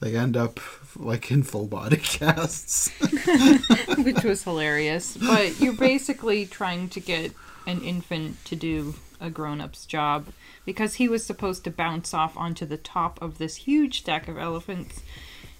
they 0.00 0.16
end 0.16 0.36
up 0.36 0.60
like 0.96 1.30
in 1.30 1.42
full 1.42 1.66
body 1.66 1.96
casts. 2.02 2.90
Which 3.98 4.24
was 4.24 4.42
hilarious. 4.42 5.16
But 5.16 5.60
you're 5.60 5.72
basically 5.72 6.46
trying 6.46 6.88
to 6.90 7.00
get 7.00 7.32
an 7.66 7.80
infant 7.82 8.44
to 8.46 8.56
do 8.56 8.94
a 9.20 9.30
grown 9.30 9.60
up's 9.60 9.86
job 9.86 10.26
because 10.64 10.94
he 10.94 11.08
was 11.08 11.24
supposed 11.24 11.64
to 11.64 11.70
bounce 11.70 12.12
off 12.12 12.36
onto 12.36 12.66
the 12.66 12.76
top 12.76 13.20
of 13.22 13.38
this 13.38 13.56
huge 13.56 14.00
stack 14.00 14.28
of 14.28 14.36
elephants. 14.36 15.02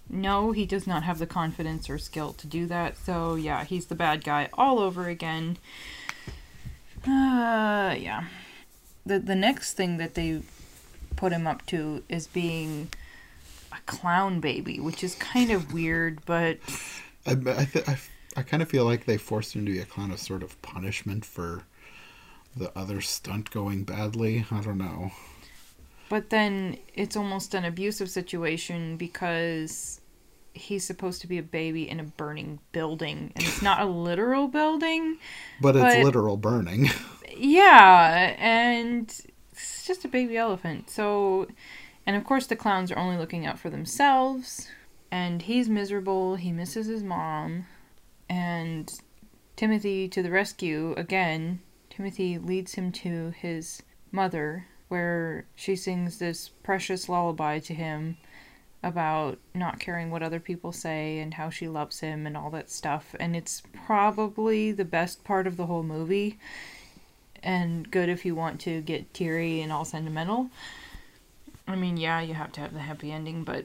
No, 0.09 0.53
he 0.53 0.67
does 0.67 0.87
not 0.87 1.03
have 1.03 1.19
the 1.19 1.27
confidence 1.27 1.91
or 1.91 1.99
skill 1.99 2.33
to 2.35 2.47
do 2.47 2.67
that. 2.67 2.97
So, 2.97 3.35
yeah, 3.35 3.65
he's 3.65 3.87
the 3.87 3.95
bad 3.95 4.23
guy 4.23 4.49
all 4.53 4.79
over 4.79 5.09
again. 5.09 5.59
Uh, 7.05 7.95
yeah. 7.99 8.25
The 9.07 9.19
the 9.19 9.37
next 9.37 9.75
thing 9.75 9.99
that 9.99 10.15
they 10.15 10.43
put 11.15 11.33
him 11.33 11.47
up 11.47 11.65
to 11.67 12.03
is 12.09 12.27
being 12.27 12.89
a 13.73 13.81
clown 13.87 14.41
baby, 14.41 14.81
which 14.81 15.03
is 15.03 15.15
kind 15.15 15.51
of 15.51 15.73
weird, 15.73 16.25
but 16.27 16.59
I, 17.27 17.33
I, 17.33 17.65
th- 17.65 17.89
I, 17.89 17.99
I 18.37 18.43
kind 18.43 18.63
of 18.63 18.69
feel 18.69 18.85
like 18.85 19.07
they 19.07 19.17
forced 19.17 19.55
him 19.55 19.65
to 19.67 19.73
be 19.73 19.79
a 19.79 19.85
clown 19.85 20.11
of 20.11 20.19
sort 20.19 20.43
of 20.43 20.61
punishment 20.63 21.25
for 21.25 21.63
the 22.57 22.77
other 22.79 23.01
stunt 23.01 23.51
going 23.51 23.85
badly. 23.85 24.47
I 24.51 24.61
don't 24.61 24.79
know. 24.79 25.13
But 26.09 26.31
then 26.31 26.79
it's 26.95 27.17
almost 27.17 27.55
an 27.55 27.65
abusive 27.65 28.09
situation 28.11 28.97
because 28.97 30.01
he's 30.53 30.85
supposed 30.85 31.21
to 31.21 31.27
be 31.27 31.39
a 31.39 31.43
baby 31.43 31.89
in 31.89 32.01
a 32.01 32.05
burning 32.05 32.61
building. 32.73 33.33
And 33.35 33.45
it's 33.45 33.61
not 33.61 33.81
a 33.81 33.85
literal 33.85 34.49
building. 34.49 35.19
But 35.61 35.77
it's 35.77 36.05
literal 36.05 36.37
burning. 36.37 36.91
Yeah, 37.37 38.35
and 38.39 39.09
it's 39.53 39.87
just 39.87 40.05
a 40.05 40.09
baby 40.09 40.37
elephant. 40.37 40.91
So, 40.91 41.49
and 42.07 42.17
of 42.17 42.25
course, 42.25 42.47
the 42.47 42.57
clowns 42.57 42.91
are 42.91 42.99
only 42.99 43.17
looking 43.17 43.47
out 43.47 43.59
for 43.59 43.71
themselves. 43.71 44.69
And 45.11 45.43
he's 45.43 45.69
miserable. 45.69 46.37
He 46.37 46.53
misses 46.53 46.87
his 46.87 47.03
mom. 47.03 47.67
And 48.29 48.93
Timothy 49.55 50.09
to 50.09 50.23
the 50.23 50.31
rescue 50.31 50.95
again. 50.97 51.61
Timothy 51.91 52.39
leads 52.39 52.75
him 52.75 52.93
to 52.93 53.31
his 53.31 53.83
mother, 54.13 54.67
where 54.89 55.47
she 55.55 55.77
sings 55.77 56.19
this 56.19 56.51
precious 56.63 57.09
lullaby 57.09 57.59
to 57.61 57.75
him 57.75 58.19
about 58.83 59.39
not 59.55 59.81
caring 59.81 60.11
what 60.11 60.23
other 60.23 60.39
people 60.39 60.73
say 60.73 61.19
and 61.19 61.35
how 61.35 61.49
she 61.49 61.67
loves 61.67 62.01
him 62.01 62.27
and 62.27 62.37
all 62.37 62.51
that 62.51 62.71
stuff. 62.71 63.15
And 63.19 63.35
it's 63.35 63.63
probably 63.87 64.73
the 64.73 64.85
best 64.85 65.25
part 65.25 65.47
of 65.47 65.57
the 65.57 65.67
whole 65.67 65.83
movie 65.83 66.39
and 67.43 67.91
good 67.91 68.09
if 68.09 68.25
you 68.25 68.35
want 68.35 68.61
to 68.63 68.81
get 68.81 69.13
teary 69.15 69.61
and 69.61 69.73
all 69.73 69.85
sentimental. 69.85 70.51
I 71.69 71.77
mean, 71.77 71.97
yeah, 71.97 72.21
you 72.21 72.35
have 72.35 72.53
to 72.53 72.61
have 72.61 72.73
the 72.73 72.81
happy 72.81 73.11
ending, 73.11 73.43
but 73.45 73.65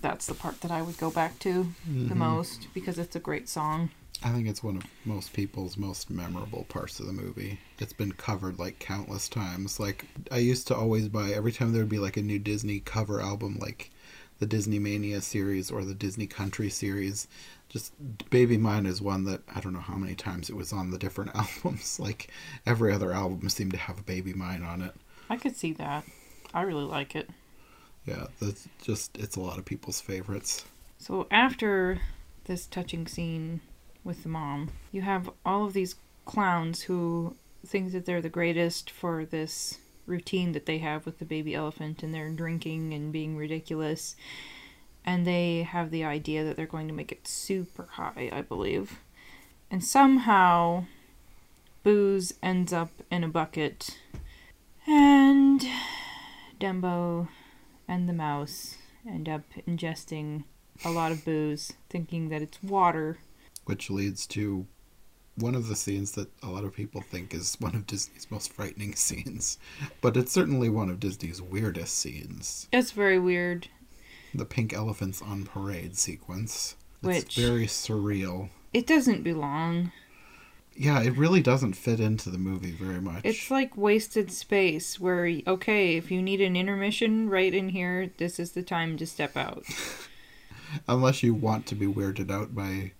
that's 0.00 0.26
the 0.26 0.34
part 0.34 0.60
that 0.60 0.70
I 0.70 0.82
would 0.82 0.98
go 0.98 1.10
back 1.10 1.38
to 1.40 1.72
the 1.84 2.14
Mhm. 2.14 2.18
most 2.18 2.68
because 2.74 2.98
it's 2.98 3.16
a 3.16 3.20
great 3.20 3.48
song. 3.48 3.90
I 4.22 4.30
think 4.32 4.48
it's 4.48 4.62
one 4.62 4.78
of 4.78 4.84
most 5.04 5.32
people's 5.34 5.76
most 5.76 6.08
memorable 6.08 6.64
parts 6.68 7.00
of 7.00 7.06
the 7.06 7.12
movie. 7.12 7.58
It's 7.78 7.92
been 7.92 8.12
covered 8.12 8.58
like 8.58 8.78
countless 8.78 9.28
times. 9.28 9.78
Like 9.78 10.06
I 10.30 10.38
used 10.38 10.66
to 10.68 10.76
always 10.76 11.08
buy 11.08 11.30
every 11.32 11.52
time 11.52 11.72
there 11.72 11.82
would 11.82 11.90
be 11.90 11.98
like 11.98 12.16
a 12.16 12.22
new 12.22 12.38
Disney 12.38 12.80
cover 12.80 13.20
album, 13.20 13.58
like 13.60 13.90
the 14.38 14.46
Disney 14.46 14.78
Mania 14.78 15.20
series 15.20 15.70
or 15.70 15.84
the 15.84 15.94
Disney 15.94 16.26
Country 16.26 16.68
series. 16.68 17.28
Just 17.68 17.92
Baby 18.30 18.56
Mine 18.56 18.86
is 18.86 19.00
one 19.02 19.24
that 19.24 19.42
I 19.54 19.60
don't 19.60 19.72
know 19.72 19.80
how 19.80 19.96
many 19.96 20.14
times 20.14 20.50
it 20.50 20.56
was 20.56 20.72
on 20.72 20.90
the 20.90 20.98
different 20.98 21.32
albums. 21.34 21.98
Like 21.98 22.28
every 22.66 22.92
other 22.92 23.12
album 23.12 23.48
seemed 23.48 23.72
to 23.72 23.78
have 23.78 23.98
a 23.98 24.02
Baby 24.02 24.32
Mine 24.32 24.62
on 24.62 24.82
it. 24.82 24.94
I 25.28 25.36
could 25.36 25.56
see 25.56 25.72
that. 25.74 26.04
I 26.54 26.62
really 26.62 26.84
like 26.84 27.16
it. 27.16 27.28
Yeah, 28.06 28.26
that's 28.40 28.68
just 28.82 29.16
it's 29.18 29.36
a 29.36 29.40
lot 29.40 29.58
of 29.58 29.64
people's 29.64 30.00
favorites. 30.00 30.64
So 30.98 31.26
after 31.30 32.00
this 32.44 32.66
touching 32.66 33.06
scene 33.06 33.60
with 34.04 34.22
the 34.22 34.28
mom, 34.28 34.70
you 34.92 35.02
have 35.02 35.28
all 35.44 35.64
of 35.64 35.72
these 35.72 35.96
clowns 36.24 36.82
who 36.82 37.34
think 37.66 37.92
that 37.92 38.06
they're 38.06 38.22
the 38.22 38.28
greatest 38.28 38.90
for 38.90 39.24
this 39.24 39.78
routine 40.06 40.52
that 40.52 40.66
they 40.66 40.78
have 40.78 41.04
with 41.04 41.18
the 41.18 41.24
baby 41.24 41.54
elephant 41.54 42.02
and 42.02 42.14
they're 42.14 42.30
drinking 42.30 42.92
and 42.94 43.12
being 43.12 43.36
ridiculous. 43.36 44.16
And 45.04 45.26
they 45.26 45.62
have 45.62 45.90
the 45.90 46.04
idea 46.04 46.44
that 46.44 46.56
they're 46.56 46.66
going 46.66 46.88
to 46.88 46.94
make 46.94 47.12
it 47.12 47.28
super 47.28 47.88
high, 47.92 48.30
I 48.32 48.42
believe. 48.42 48.98
And 49.70 49.84
somehow 49.84 50.84
booze 51.82 52.34
ends 52.42 52.72
up 52.72 52.90
in 53.10 53.22
a 53.22 53.28
bucket. 53.28 53.98
And 54.86 55.64
Dumbo 56.60 57.28
and 57.86 58.08
the 58.08 58.12
mouse 58.12 58.76
end 59.06 59.28
up 59.28 59.42
ingesting 59.68 60.44
a 60.84 60.90
lot 60.90 61.12
of 61.12 61.24
booze, 61.24 61.72
thinking 61.88 62.28
that 62.28 62.42
it's 62.42 62.62
water. 62.62 63.18
Which 63.64 63.90
leads 63.90 64.26
to 64.28 64.66
one 65.36 65.54
of 65.54 65.68
the 65.68 65.76
scenes 65.76 66.12
that 66.12 66.28
a 66.42 66.48
lot 66.48 66.64
of 66.64 66.74
people 66.74 67.00
think 67.02 67.34
is 67.34 67.56
one 67.60 67.74
of 67.74 67.86
Disney's 67.86 68.30
most 68.30 68.52
frightening 68.52 68.94
scenes, 68.96 69.58
but 70.00 70.16
it's 70.16 70.32
certainly 70.32 70.68
one 70.68 70.88
of 70.90 71.00
Disney's 71.00 71.40
weirdest 71.42 71.98
scenes. 71.98 72.68
It's 72.72 72.90
very 72.92 73.18
weird. 73.18 73.68
The 74.34 74.44
pink 74.44 74.72
elephants 74.72 75.22
on 75.22 75.44
parade 75.44 75.96
sequence. 75.96 76.76
Which- 77.00 77.16
It's 77.24 77.34
very 77.36 77.66
surreal. 77.66 78.48
It 78.74 78.86
doesn't 78.86 79.22
belong. 79.22 79.92
Yeah, 80.78 81.02
it 81.02 81.16
really 81.16 81.40
doesn't 81.40 81.72
fit 81.72 82.00
into 82.00 82.28
the 82.28 82.36
movie 82.36 82.72
very 82.72 83.00
much. 83.00 83.22
It's 83.24 83.50
like 83.50 83.78
wasted 83.78 84.30
space 84.30 85.00
where, 85.00 85.40
okay, 85.46 85.96
if 85.96 86.10
you 86.10 86.20
need 86.20 86.42
an 86.42 86.54
intermission 86.54 87.30
right 87.30 87.54
in 87.54 87.70
here, 87.70 88.10
this 88.18 88.38
is 88.38 88.52
the 88.52 88.62
time 88.62 88.98
to 88.98 89.06
step 89.06 89.36
out. 89.38 89.64
Unless 90.88 91.22
you 91.22 91.32
want 91.32 91.64
to 91.66 91.74
be 91.74 91.86
weirded 91.86 92.30
out 92.30 92.54
by 92.54 92.92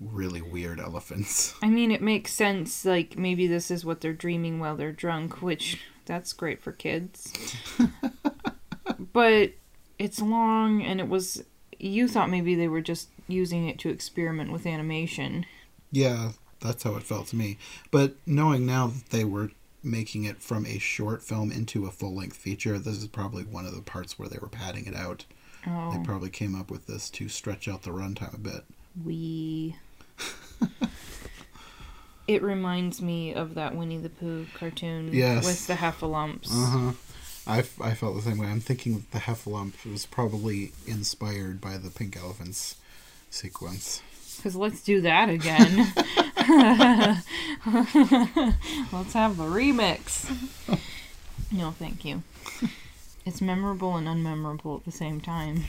really 0.00 0.42
weird 0.42 0.80
elephants. 0.80 1.54
I 1.62 1.68
mean, 1.68 1.90
it 1.90 2.02
makes 2.02 2.32
sense. 2.32 2.84
Like, 2.84 3.16
maybe 3.18 3.46
this 3.46 3.70
is 3.70 3.84
what 3.84 4.00
they're 4.00 4.12
dreaming 4.12 4.58
while 4.58 4.76
they're 4.76 4.92
drunk, 4.92 5.42
which 5.42 5.80
that's 6.06 6.32
great 6.32 6.62
for 6.62 6.72
kids. 6.72 7.32
but 9.12 9.52
it's 9.98 10.20
long, 10.20 10.82
and 10.82 11.00
it 11.00 11.08
was. 11.08 11.44
You 11.78 12.08
thought 12.08 12.30
maybe 12.30 12.54
they 12.54 12.68
were 12.68 12.82
just 12.82 13.08
using 13.26 13.68
it 13.68 13.78
to 13.80 13.88
experiment 13.88 14.52
with 14.52 14.66
animation. 14.66 15.46
Yeah, 15.90 16.32
that's 16.60 16.82
how 16.82 16.96
it 16.96 17.02
felt 17.02 17.28
to 17.28 17.36
me. 17.36 17.58
But 17.90 18.14
knowing 18.26 18.66
now 18.66 18.88
that 18.88 19.10
they 19.10 19.24
were 19.24 19.50
making 19.82 20.24
it 20.24 20.42
from 20.42 20.66
a 20.66 20.78
short 20.78 21.22
film 21.22 21.50
into 21.50 21.86
a 21.86 21.90
full 21.90 22.14
length 22.14 22.36
feature, 22.36 22.78
this 22.78 22.98
is 22.98 23.06
probably 23.06 23.44
one 23.44 23.64
of 23.64 23.74
the 23.74 23.80
parts 23.80 24.18
where 24.18 24.28
they 24.28 24.38
were 24.38 24.48
padding 24.48 24.86
it 24.86 24.94
out. 24.94 25.24
Oh. 25.66 25.92
They 25.92 26.02
probably 26.04 26.30
came 26.30 26.54
up 26.54 26.70
with 26.70 26.86
this 26.86 27.08
to 27.10 27.28
stretch 27.28 27.66
out 27.68 27.82
the 27.82 27.90
runtime 27.90 28.34
a 28.34 28.38
bit. 28.38 28.64
we. 29.04 29.76
it 32.28 32.42
reminds 32.42 33.00
me 33.02 33.34
of 33.34 33.54
that 33.54 33.74
Winnie 33.74 33.98
the 33.98 34.08
Pooh 34.10 34.46
cartoon 34.54 35.10
Yes. 35.12 35.44
with 35.44 35.66
the 35.66 35.74
heffalumps. 35.74 36.48
Uh 36.50 36.66
huh. 36.66 36.92
I 37.46 37.62
felt 37.62 38.14
the 38.14 38.22
same 38.22 38.38
way. 38.38 38.46
I'm 38.46 38.60
thinking 38.60 38.94
that 38.94 39.10
the 39.10 39.18
Heffalump 39.18 39.72
was 39.90 40.06
probably 40.06 40.72
inspired 40.86 41.60
by 41.60 41.78
the 41.78 41.90
Pink 41.90 42.16
Elephants 42.16 42.76
sequence. 43.30 44.02
Because 44.36 44.54
let's 44.54 44.82
do 44.84 45.00
that 45.00 45.28
again. 45.28 45.92
let's 48.92 49.12
have 49.14 49.36
the 49.36 49.44
remix. 49.44 50.30
No, 51.52 51.72
thank 51.72 52.04
you. 52.04 52.22
It's 53.26 53.40
memorable 53.40 53.96
and 53.96 54.06
unmemorable 54.06 54.78
at 54.78 54.84
the 54.84 54.92
same 54.92 55.20
time. 55.20 55.64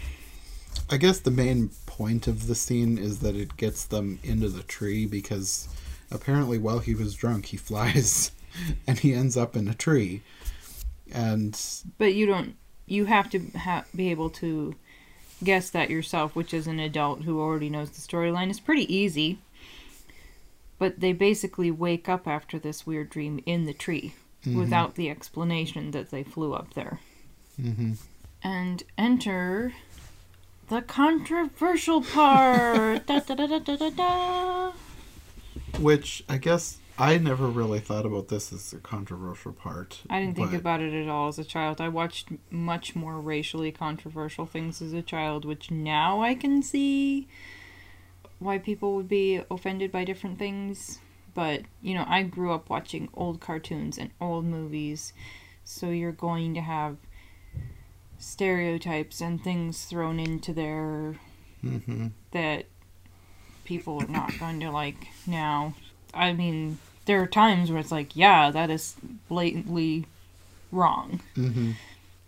I 0.89 0.97
guess 0.97 1.19
the 1.19 1.31
main 1.31 1.69
point 1.85 2.27
of 2.27 2.47
the 2.47 2.55
scene 2.55 2.97
is 2.97 3.19
that 3.19 3.35
it 3.35 3.55
gets 3.57 3.85
them 3.85 4.19
into 4.23 4.49
the 4.49 4.63
tree 4.63 5.05
because 5.05 5.67
apparently 6.11 6.57
while 6.57 6.79
he 6.79 6.93
was 6.93 7.15
drunk 7.15 7.45
he 7.47 7.57
flies 7.69 8.31
and 8.87 8.99
he 8.99 9.13
ends 9.13 9.37
up 9.37 9.55
in 9.55 9.67
a 9.67 9.73
tree. 9.73 10.21
And 11.13 11.59
But 11.97 12.13
you 12.13 12.25
don't. 12.25 12.55
You 12.87 13.05
have 13.05 13.29
to 13.31 13.39
ha- 13.57 13.85
be 13.95 14.11
able 14.11 14.29
to 14.31 14.75
guess 15.43 15.69
that 15.69 15.89
yourself, 15.89 16.35
which 16.35 16.53
is 16.53 16.67
an 16.67 16.79
adult 16.79 17.23
who 17.23 17.39
already 17.39 17.69
knows 17.69 17.89
the 17.91 18.01
storyline. 18.01 18.49
It's 18.49 18.59
pretty 18.59 18.93
easy. 18.93 19.39
But 20.77 20.99
they 20.99 21.13
basically 21.13 21.69
wake 21.71 22.09
up 22.09 22.27
after 22.27 22.57
this 22.59 22.85
weird 22.87 23.09
dream 23.09 23.41
in 23.45 23.65
the 23.65 23.73
tree 23.73 24.13
without 24.55 24.95
the 24.95 25.09
explanation 25.09 25.91
that 25.91 26.09
they 26.09 26.23
flew 26.23 26.53
up 26.53 26.73
there. 26.73 26.99
mhm. 27.61 27.97
and 28.43 28.81
enter 28.97 29.73
the 30.71 30.81
controversial 30.81 32.01
part. 32.01 33.05
da, 33.05 33.19
da, 33.19 33.35
da, 33.35 33.45
da, 33.45 33.59
da, 33.59 33.75
da, 33.75 33.89
da. 33.89 34.71
which 35.77 36.23
I 36.29 36.37
guess 36.37 36.77
I 36.97 37.17
never 37.17 37.47
really 37.47 37.81
thought 37.81 38.05
about 38.05 38.29
this 38.29 38.53
as 38.53 38.71
a 38.71 38.77
controversial 38.77 39.51
part. 39.51 39.99
I 40.09 40.21
didn't 40.21 40.35
think 40.35 40.51
but- 40.51 40.59
about 40.61 40.79
it 40.79 40.93
at 40.93 41.09
all 41.09 41.27
as 41.27 41.37
a 41.37 41.43
child. 41.43 41.81
I 41.81 41.89
watched 41.89 42.29
much 42.49 42.95
more 42.95 43.19
racially 43.19 43.73
controversial 43.73 44.45
things 44.45 44.81
as 44.81 44.93
a 44.93 45.01
child, 45.01 45.43
which 45.43 45.71
now 45.71 46.21
I 46.21 46.35
can 46.35 46.63
see 46.63 47.27
why 48.39 48.57
people 48.57 48.95
would 48.95 49.09
be 49.09 49.41
offended 49.51 49.91
by 49.91 50.05
different 50.05 50.39
things. 50.39 50.99
But, 51.33 51.63
you 51.81 51.95
know, 51.95 52.05
I 52.07 52.23
grew 52.23 52.53
up 52.53 52.69
watching 52.69 53.09
old 53.13 53.41
cartoons 53.41 53.97
and 53.97 54.11
old 54.21 54.45
movies, 54.45 55.11
so 55.65 55.89
you're 55.89 56.13
going 56.13 56.53
to 56.53 56.61
have 56.61 56.95
stereotypes 58.21 59.19
and 59.21 59.43
things 59.43 59.85
thrown 59.85 60.19
into 60.19 60.53
there 60.53 61.17
Mhm. 61.63 62.11
that 62.31 62.65
people 63.65 64.01
are 64.01 64.07
not 64.07 64.37
going 64.39 64.59
to 64.61 64.71
like 64.71 65.07
now. 65.27 65.73
I 66.13 66.33
mean, 66.33 66.77
there 67.05 67.21
are 67.21 67.27
times 67.27 67.69
where 67.71 67.79
it's 67.79 67.91
like, 67.91 68.15
yeah, 68.15 68.51
that 68.51 68.69
is 68.69 68.95
blatantly 69.27 70.05
wrong. 70.71 71.19
Mhm. 71.35 71.75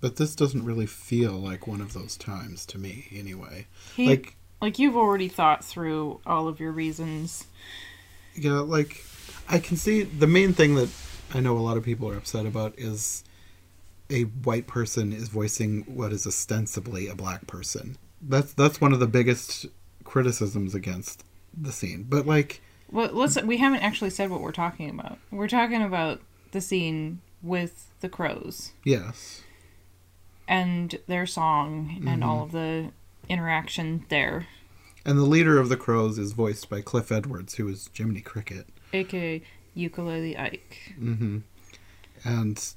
But 0.01 0.17
this 0.17 0.36
doesn't 0.36 0.65
really 0.65 0.86
feel 0.86 1.34
like 1.34 1.65
one 1.67 1.79
of 1.82 1.93
those 1.93 2.17
times 2.17 2.65
to 2.67 2.77
me, 2.77 3.08
anyway. 3.12 3.67
He, 3.95 4.08
Like, 4.08 4.36
like 4.62 4.79
you've 4.79 4.97
already 4.97 5.27
thought 5.29 5.63
through 5.63 6.19
all 6.25 6.47
of 6.47 6.60
your 6.60 6.71
reasons. 6.71 7.45
yeah, 8.36 8.60
like 8.60 9.03
I 9.47 9.60
can 9.60 9.77
see 9.77 10.03
the 10.03 10.27
main 10.27 10.53
thing 10.53 10.75
that 10.75 10.89
I 11.34 11.39
know 11.39 11.58
a 11.58 11.60
lot 11.60 11.77
of 11.77 11.84
people 11.84 12.10
are 12.10 12.15
upset 12.17 12.45
about 12.45 12.73
is 12.77 13.23
a 14.13 14.23
white 14.23 14.67
person 14.67 15.12
is 15.12 15.28
voicing 15.30 15.82
what 15.88 16.13
is 16.13 16.28
ostensibly 16.28 17.08
a 17.08 17.15
black 17.15 17.47
person. 17.47 17.97
That's 18.21 18.54
that's 18.54 18.80
one 18.80 18.93
of 18.93 18.99
the 18.99 19.08
biggest 19.08 19.65
criticisms 20.04 20.76
against 20.76 21.23
the 21.60 21.71
scene. 21.71 22.06
But 22.08 22.26
like, 22.26 22.62
Well, 22.91 23.10
let's. 23.12 23.41
We 23.41 23.58
haven't 23.58 23.82
actually 23.82 24.12
said 24.12 24.30
what 24.30 24.41
we're 24.41 24.52
talking 24.52 24.89
about. 24.89 25.17
We're 25.32 25.47
talking 25.49 25.82
about 25.82 26.21
the 26.52 26.62
scene 26.62 27.21
with 27.41 27.88
the 27.99 28.10
crows 28.10 28.71
yes, 28.84 29.41
and 30.47 30.97
their 31.08 31.26
song 31.26 32.02
and 32.08 32.23
all 32.23 32.43
of 32.43 32.52
the 32.52 32.91
interaction 33.28 34.06
there, 34.10 34.47
and 35.06 35.17
the 35.17 35.23
leader 35.23 35.60
of 35.60 35.69
the 35.69 35.78
crows 35.78 36.17
is 36.17 36.32
voiced 36.34 36.69
by 36.69 36.82
Cliff 36.82 37.12
Edwards, 37.12 37.56
who 37.56 37.67
is 37.67 37.89
Jiminy 37.93 38.21
Cricket. 38.21 38.67
aka 38.93 39.41
Ukulele 39.73 40.38
Ike. 40.38 40.93
Mm-hmm. 40.99 41.39
And 42.23 42.73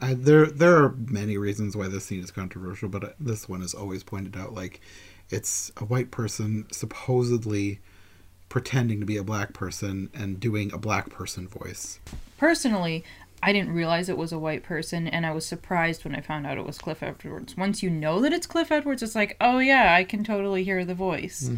I, 0.00 0.14
there 0.14 0.46
there 0.46 0.76
are 0.82 0.94
many 0.96 1.36
reasons 1.36 1.76
why 1.76 1.88
this 1.88 2.06
scene 2.06 2.22
is 2.22 2.30
controversial, 2.30 2.88
but 2.88 3.04
uh, 3.04 3.08
this 3.18 3.48
one 3.48 3.62
is 3.62 3.74
always 3.74 4.02
pointed 4.02 4.36
out. 4.36 4.54
Like, 4.54 4.80
it's 5.28 5.70
a 5.76 5.84
white 5.84 6.10
person 6.10 6.66
supposedly 6.72 7.80
pretending 8.48 9.00
to 9.00 9.06
be 9.06 9.16
a 9.16 9.22
black 9.22 9.52
person 9.52 10.10
and 10.12 10.40
doing 10.40 10.72
a 10.72 10.78
black 10.78 11.10
person 11.10 11.46
voice. 11.46 12.00
Personally, 12.36 13.04
I 13.42 13.52
didn't 13.52 13.72
realize 13.72 14.08
it 14.08 14.18
was 14.18 14.32
a 14.32 14.38
white 14.38 14.62
person, 14.62 15.06
and 15.06 15.24
I 15.24 15.30
was 15.30 15.46
surprised 15.46 16.04
when 16.04 16.14
I 16.14 16.20
found 16.20 16.46
out 16.46 16.58
it 16.58 16.66
was 16.66 16.78
Cliff 16.78 17.02
Edwards. 17.02 17.56
Once 17.56 17.82
you 17.82 17.88
know 17.88 18.20
that 18.20 18.32
it's 18.32 18.46
Cliff 18.46 18.70
Edwards, 18.70 19.02
it's 19.02 19.14
like, 19.14 19.36
oh 19.40 19.58
yeah, 19.58 19.94
I 19.94 20.04
can 20.04 20.24
totally 20.24 20.64
hear 20.64 20.84
the 20.84 20.94
voice. 20.94 21.50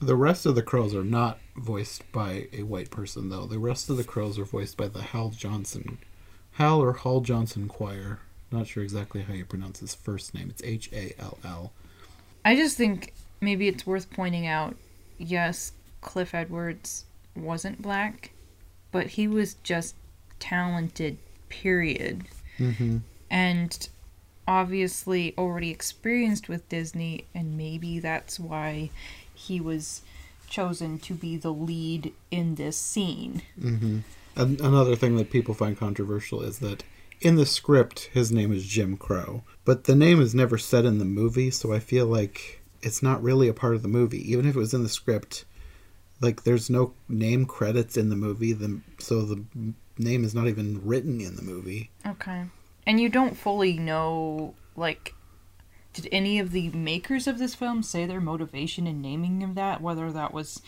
The 0.00 0.16
rest 0.16 0.46
of 0.46 0.54
the 0.54 0.62
crows 0.62 0.94
are 0.94 1.04
not 1.04 1.38
voiced 1.56 2.10
by 2.12 2.48
a 2.52 2.62
white 2.62 2.90
person, 2.90 3.28
though. 3.28 3.46
The 3.46 3.58
rest 3.58 3.90
of 3.90 3.96
the 3.96 4.04
crows 4.04 4.38
are 4.38 4.44
voiced 4.44 4.76
by 4.76 4.88
the 4.88 5.02
Hal 5.02 5.30
Johnson, 5.30 5.98
Hal 6.52 6.80
or 6.80 6.92
Hall 6.92 7.20
Johnson 7.20 7.68
Choir. 7.68 8.20
Not 8.50 8.66
sure 8.66 8.82
exactly 8.82 9.22
how 9.22 9.34
you 9.34 9.44
pronounce 9.44 9.80
his 9.80 9.94
first 9.94 10.34
name. 10.34 10.50
It's 10.50 10.62
H 10.62 10.90
A 10.92 11.14
L 11.18 11.38
L. 11.44 11.72
I 12.44 12.56
just 12.56 12.76
think 12.76 13.12
maybe 13.40 13.68
it's 13.68 13.86
worth 13.86 14.10
pointing 14.10 14.46
out 14.46 14.76
yes, 15.18 15.72
Cliff 16.00 16.34
Edwards 16.34 17.04
wasn't 17.36 17.82
black, 17.82 18.30
but 18.90 19.08
he 19.08 19.28
was 19.28 19.54
just 19.62 19.94
talented, 20.38 21.18
period. 21.48 22.24
Mm-hmm. 22.58 22.98
And 23.30 23.88
obviously 24.48 25.34
already 25.38 25.70
experienced 25.70 26.48
with 26.48 26.68
Disney, 26.68 27.24
and 27.34 27.56
maybe 27.56 28.00
that's 28.00 28.40
why 28.40 28.90
he 29.32 29.60
was 29.60 30.02
chosen 30.48 30.98
to 30.98 31.14
be 31.14 31.36
the 31.36 31.52
lead 31.52 32.12
in 32.30 32.56
this 32.56 32.76
scene. 32.76 33.42
Mm-hmm. 33.60 34.00
An- 34.40 34.58
another 34.62 34.96
thing 34.96 35.16
that 35.16 35.30
people 35.30 35.54
find 35.54 35.76
controversial 35.76 36.42
is 36.42 36.58
that 36.60 36.82
in 37.20 37.36
the 37.36 37.46
script 37.46 38.08
his 38.12 38.32
name 38.32 38.52
is 38.52 38.66
Jim 38.66 38.96
Crow, 38.96 39.42
but 39.64 39.84
the 39.84 39.94
name 39.94 40.20
is 40.20 40.34
never 40.34 40.56
said 40.56 40.84
in 40.84 40.98
the 40.98 41.04
movie, 41.04 41.50
so 41.50 41.72
I 41.72 41.78
feel 41.78 42.06
like 42.06 42.62
it's 42.82 43.02
not 43.02 43.22
really 43.22 43.48
a 43.48 43.54
part 43.54 43.74
of 43.74 43.82
the 43.82 43.88
movie. 43.88 44.30
Even 44.30 44.46
if 44.46 44.56
it 44.56 44.58
was 44.58 44.72
in 44.72 44.82
the 44.82 44.88
script, 44.88 45.44
like 46.20 46.44
there's 46.44 46.70
no 46.70 46.94
name 47.08 47.44
credits 47.44 47.96
in 47.96 48.08
the 48.08 48.16
movie, 48.16 48.52
the, 48.54 48.80
so 48.98 49.22
the 49.22 49.44
name 49.98 50.24
is 50.24 50.34
not 50.34 50.48
even 50.48 50.80
written 50.84 51.20
in 51.20 51.36
the 51.36 51.42
movie. 51.42 51.90
Okay. 52.06 52.44
And 52.86 52.98
you 52.98 53.08
don't 53.08 53.36
fully 53.36 53.74
know, 53.74 54.54
like, 54.76 55.14
did 55.92 56.08
any 56.10 56.38
of 56.38 56.52
the 56.52 56.70
makers 56.70 57.26
of 57.26 57.38
this 57.38 57.54
film 57.54 57.82
say 57.82 58.06
their 58.06 58.20
motivation 58.20 58.86
in 58.86 59.02
naming 59.02 59.42
of 59.42 59.54
that? 59.56 59.80
Whether 59.82 60.10
that 60.12 60.32
was. 60.32 60.62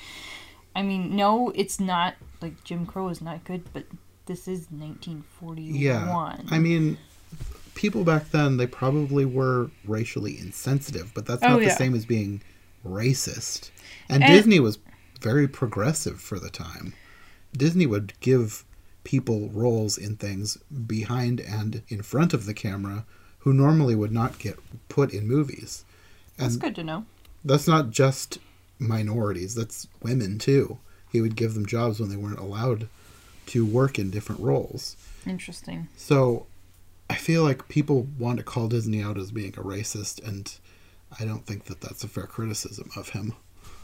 I 0.75 0.83
mean, 0.83 1.17
no, 1.17 1.51
it's 1.55 1.81
not. 1.81 2.15
Like, 2.43 2.63
Jim 2.65 2.87
Crow 2.87 3.09
is 3.09 3.21
not 3.23 3.45
good, 3.45 3.63
but 3.73 3.85
this 4.27 4.49
is 4.49 4.67
1941. 4.71 5.75
Yeah. 5.77 6.37
I 6.51 6.59
mean, 6.59 6.99
people 7.75 8.05
back 8.05 8.31
then, 8.31 8.57
they 8.57 8.67
probably 8.67 9.25
were 9.25 9.71
racially 9.87 10.39
insensitive, 10.39 11.13
but 11.15 11.27
that's 11.27 11.43
Oh, 11.43 11.49
not 11.51 11.59
the 11.61 11.67
yeah. 11.67 11.77
same 11.77 11.95
as 11.95 12.05
being 12.05 12.43
racist. 12.87 13.71
And, 14.09 14.23
And- 14.25 14.33
Disney 14.33 14.61
was 14.61 14.79
very 15.21 15.47
progressive 15.49 16.21
for 16.21 16.39
the 16.39 16.51
time. 16.51 16.95
Disney 17.57 17.87
would 17.87 18.13
give 18.21 18.65
people 19.05 19.49
roles 19.51 19.99
in 19.99 20.17
things 20.17 20.57
behind 20.87 21.41
and 21.41 21.83
in 21.89 22.03
front 22.03 22.33
of 22.33 22.47
the 22.47 22.55
camera 22.55 23.05
who 23.41 23.53
normally 23.53 23.95
would 23.95 24.13
not 24.13 24.39
get 24.39 24.59
put 24.89 25.13
in 25.13 25.27
movies. 25.29 25.85
That's 26.37 26.57
good 26.57 26.75
to 26.77 26.85
know. 26.85 27.05
that's 27.45 27.67
not 27.69 27.91
just 27.91 28.39
minorities, 28.79 29.55
that's 29.55 29.87
women 30.03 30.39
too. 30.39 30.79
He 31.13 31.21
would 31.21 31.37
give 31.37 31.55
them 31.55 31.67
jobs 31.67 32.01
when 32.01 32.09
they 32.09 32.17
weren't 32.17 32.39
allowed 32.39 32.89
to 33.47 33.67
work 33.67 33.99
in 33.99 34.11
different 34.11 34.41
roles. 34.41 34.97
Interesting. 35.27 35.89
So 35.97 36.47
I 37.11 37.15
feel 37.15 37.43
like 37.43 37.69
people 37.69 38.09
want 38.19 38.39
to 38.39 38.45
call 38.45 38.69
Disney 38.69 39.03
out 39.03 39.19
as 39.19 39.31
being 39.31 39.55
a 39.57 39.63
racist, 39.63 40.27
and 40.27 40.53
I 41.21 41.25
don't 41.25 41.47
think 41.47 41.65
that 41.65 41.81
that's 41.81 42.03
a 42.03 42.09
fair 42.09 42.27
criticism 42.27 42.91
of 42.97 43.11
him. 43.11 43.35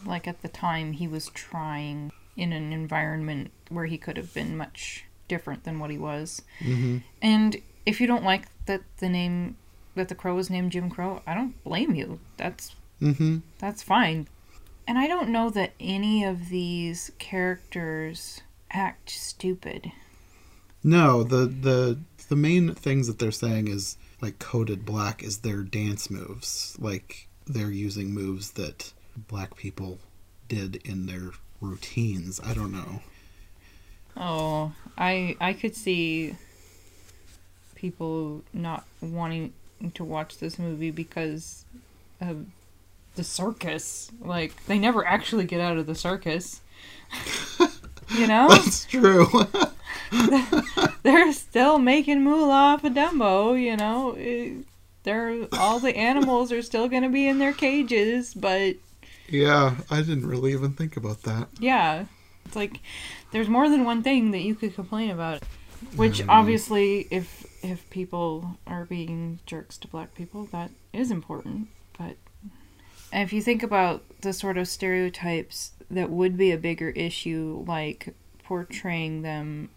Like, 0.06 0.26
at 0.26 0.42
the 0.42 0.48
time, 0.48 0.92
he 0.92 1.06
was 1.06 1.28
trying 1.28 2.12
in 2.36 2.52
an 2.52 2.72
environment 2.72 3.50
where 3.68 3.86
he 3.86 3.98
could 3.98 4.16
have 4.16 4.32
been 4.32 4.56
much 4.56 5.04
different 5.26 5.64
than 5.64 5.78
what 5.78 5.90
he 5.90 5.98
was. 5.98 6.42
hmm 6.60 6.98
And 7.20 7.56
if 7.84 8.00
you 8.00 8.06
don't 8.06 8.24
like 8.24 8.46
that 8.66 8.82
the 8.98 9.08
name. 9.08 9.56
That 9.94 10.08
the 10.08 10.14
crow 10.14 10.36
was 10.36 10.48
named 10.48 10.70
Jim 10.70 10.90
Crow, 10.90 11.22
I 11.26 11.34
don't 11.34 11.60
blame 11.64 11.92
you. 11.92 12.20
That's 12.36 12.76
hmm 13.00 13.38
that's 13.58 13.82
fine. 13.82 14.28
And 14.88 14.98
I 14.98 15.06
don't 15.06 15.28
know 15.28 15.50
that 15.50 15.72
any 15.78 16.24
of 16.24 16.48
these 16.48 17.12
characters 17.18 18.40
act 18.70 19.10
stupid. 19.10 19.92
No, 20.82 21.22
the 21.22 21.44
the 21.44 21.98
the 22.30 22.36
main 22.36 22.74
things 22.74 23.06
that 23.06 23.18
they're 23.18 23.30
saying 23.30 23.68
is 23.68 23.98
like 24.22 24.38
coded 24.38 24.86
black 24.86 25.22
is 25.22 25.38
their 25.38 25.62
dance 25.62 26.08
moves. 26.08 26.74
Like 26.80 27.28
they're 27.46 27.70
using 27.70 28.14
moves 28.14 28.52
that 28.52 28.94
black 29.14 29.56
people 29.56 29.98
did 30.48 30.76
in 30.86 31.04
their 31.04 31.32
routines. 31.60 32.40
I 32.42 32.54
don't 32.54 32.72
know. 32.72 33.02
Oh, 34.16 34.72
I 34.96 35.36
I 35.38 35.52
could 35.52 35.76
see 35.76 36.34
people 37.74 38.42
not 38.54 38.86
wanting 39.02 39.52
to 39.92 40.02
watch 40.02 40.38
this 40.38 40.58
movie 40.58 40.90
because 40.90 41.66
of 42.22 42.46
the 43.18 43.24
circus. 43.24 44.10
Like 44.22 44.64
they 44.66 44.78
never 44.78 45.04
actually 45.06 45.44
get 45.44 45.60
out 45.60 45.76
of 45.76 45.86
the 45.86 45.94
circus. 45.94 46.62
you 48.16 48.26
know? 48.26 48.48
That's 48.48 48.86
true. 48.86 49.26
They're 51.02 51.32
still 51.32 51.78
making 51.78 52.22
moolah 52.22 52.52
off 52.52 52.84
of 52.84 52.94
Dumbo, 52.94 53.60
you 53.60 53.76
know. 53.76 54.14
It- 54.16 54.64
They're 55.02 55.46
all 55.52 55.78
the 55.80 55.96
animals 55.96 56.52
are 56.52 56.62
still 56.62 56.88
going 56.88 57.02
to 57.02 57.08
be 57.08 57.26
in 57.26 57.38
their 57.38 57.52
cages, 57.52 58.34
but 58.34 58.76
yeah, 59.28 59.76
I 59.90 59.98
didn't 60.02 60.26
really 60.26 60.52
even 60.52 60.72
think 60.72 60.96
about 60.96 61.22
that. 61.22 61.48
yeah, 61.60 62.06
it's 62.46 62.56
like 62.56 62.80
there's 63.32 63.48
more 63.48 63.68
than 63.68 63.84
one 63.84 64.02
thing 64.02 64.30
that 64.32 64.40
you 64.40 64.54
could 64.54 64.74
complain 64.74 65.10
about. 65.10 65.42
Which 65.96 66.26
obviously, 66.28 67.06
if 67.10 67.46
if 67.62 67.88
people 67.90 68.58
are 68.66 68.84
being 68.84 69.38
jerks 69.46 69.78
to 69.78 69.88
black 69.88 70.14
people, 70.14 70.48
that 70.52 70.70
is 70.92 71.10
important. 71.10 71.68
But 73.12 73.20
if 73.22 73.32
you 73.32 73.42
think 73.42 73.62
about 73.62 74.02
the 74.20 74.32
sort 74.32 74.58
of 74.58 74.68
stereotypes 74.68 75.72
that 75.90 76.10
would 76.10 76.36
be 76.36 76.50
a 76.50 76.58
bigger 76.58 76.90
issue, 76.90 77.64
like 77.66 78.14
portraying 78.44 79.22
them 79.22 79.70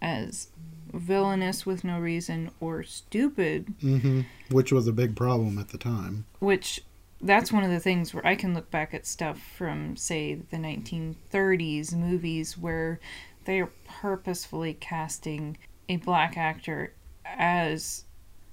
as 0.00 0.48
villainous 0.92 1.66
with 1.66 1.82
no 1.84 1.98
reason 1.98 2.50
or 2.60 2.82
stupid, 2.82 3.74
hmm 3.80 4.20
Which 4.50 4.72
was 4.72 4.86
a 4.86 4.92
big 4.92 5.16
problem 5.16 5.58
at 5.58 5.68
the 5.68 5.78
time. 5.78 6.24
which 6.38 6.80
that's 7.20 7.50
one 7.52 7.64
of 7.64 7.70
the 7.70 7.80
things 7.80 8.12
where 8.12 8.26
I 8.26 8.34
can 8.34 8.52
look 8.54 8.70
back 8.70 8.92
at 8.92 9.06
stuff 9.06 9.40
from, 9.40 9.96
say, 9.96 10.34
the 10.34 10.58
1930s 10.58 11.94
movies 11.94 12.58
where 12.58 13.00
they 13.46 13.60
are 13.60 13.70
purposefully 13.86 14.74
casting 14.74 15.56
a 15.88 15.96
black 15.96 16.36
actor 16.36 16.92
as 17.24 18.04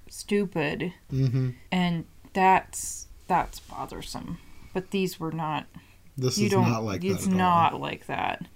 stupid, 0.08 0.92
hmm 1.10 1.50
and 1.70 2.04
that's 2.32 3.08
that's 3.26 3.60
bothersome. 3.60 4.38
But 4.72 4.90
these 4.90 5.20
were 5.20 5.32
not. 5.32 5.66
This 6.16 6.38
you 6.38 6.46
is 6.46 6.52
don't. 6.52 6.68
not 6.68 6.84
like 6.84 7.04
it's 7.04 7.24
that. 7.24 7.32
At 7.32 7.36
not 7.36 7.72
All. 7.74 7.80
like 7.80 8.06
that. 8.06 8.46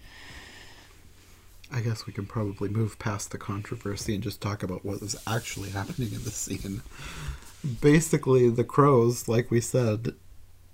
I 1.73 1.81
guess 1.81 2.07
we 2.07 2.13
can 2.13 2.27
probably 2.27 2.69
move 2.69 2.99
past 2.99 3.31
the 3.33 3.39
controversy 3.39 4.15
and 4.15 4.23
just 4.23 4.41
talk 4.41 4.63
about 4.63 4.85
what 4.85 5.01
was 5.01 5.17
actually 5.27 5.71
happening 5.71 6.13
in 6.13 6.23
the 6.23 6.31
scene. 6.31 6.83
Basically, 7.81 8.49
the 8.49 8.65
crows, 8.65 9.27
like 9.27 9.51
we 9.51 9.61
said, 9.61 10.15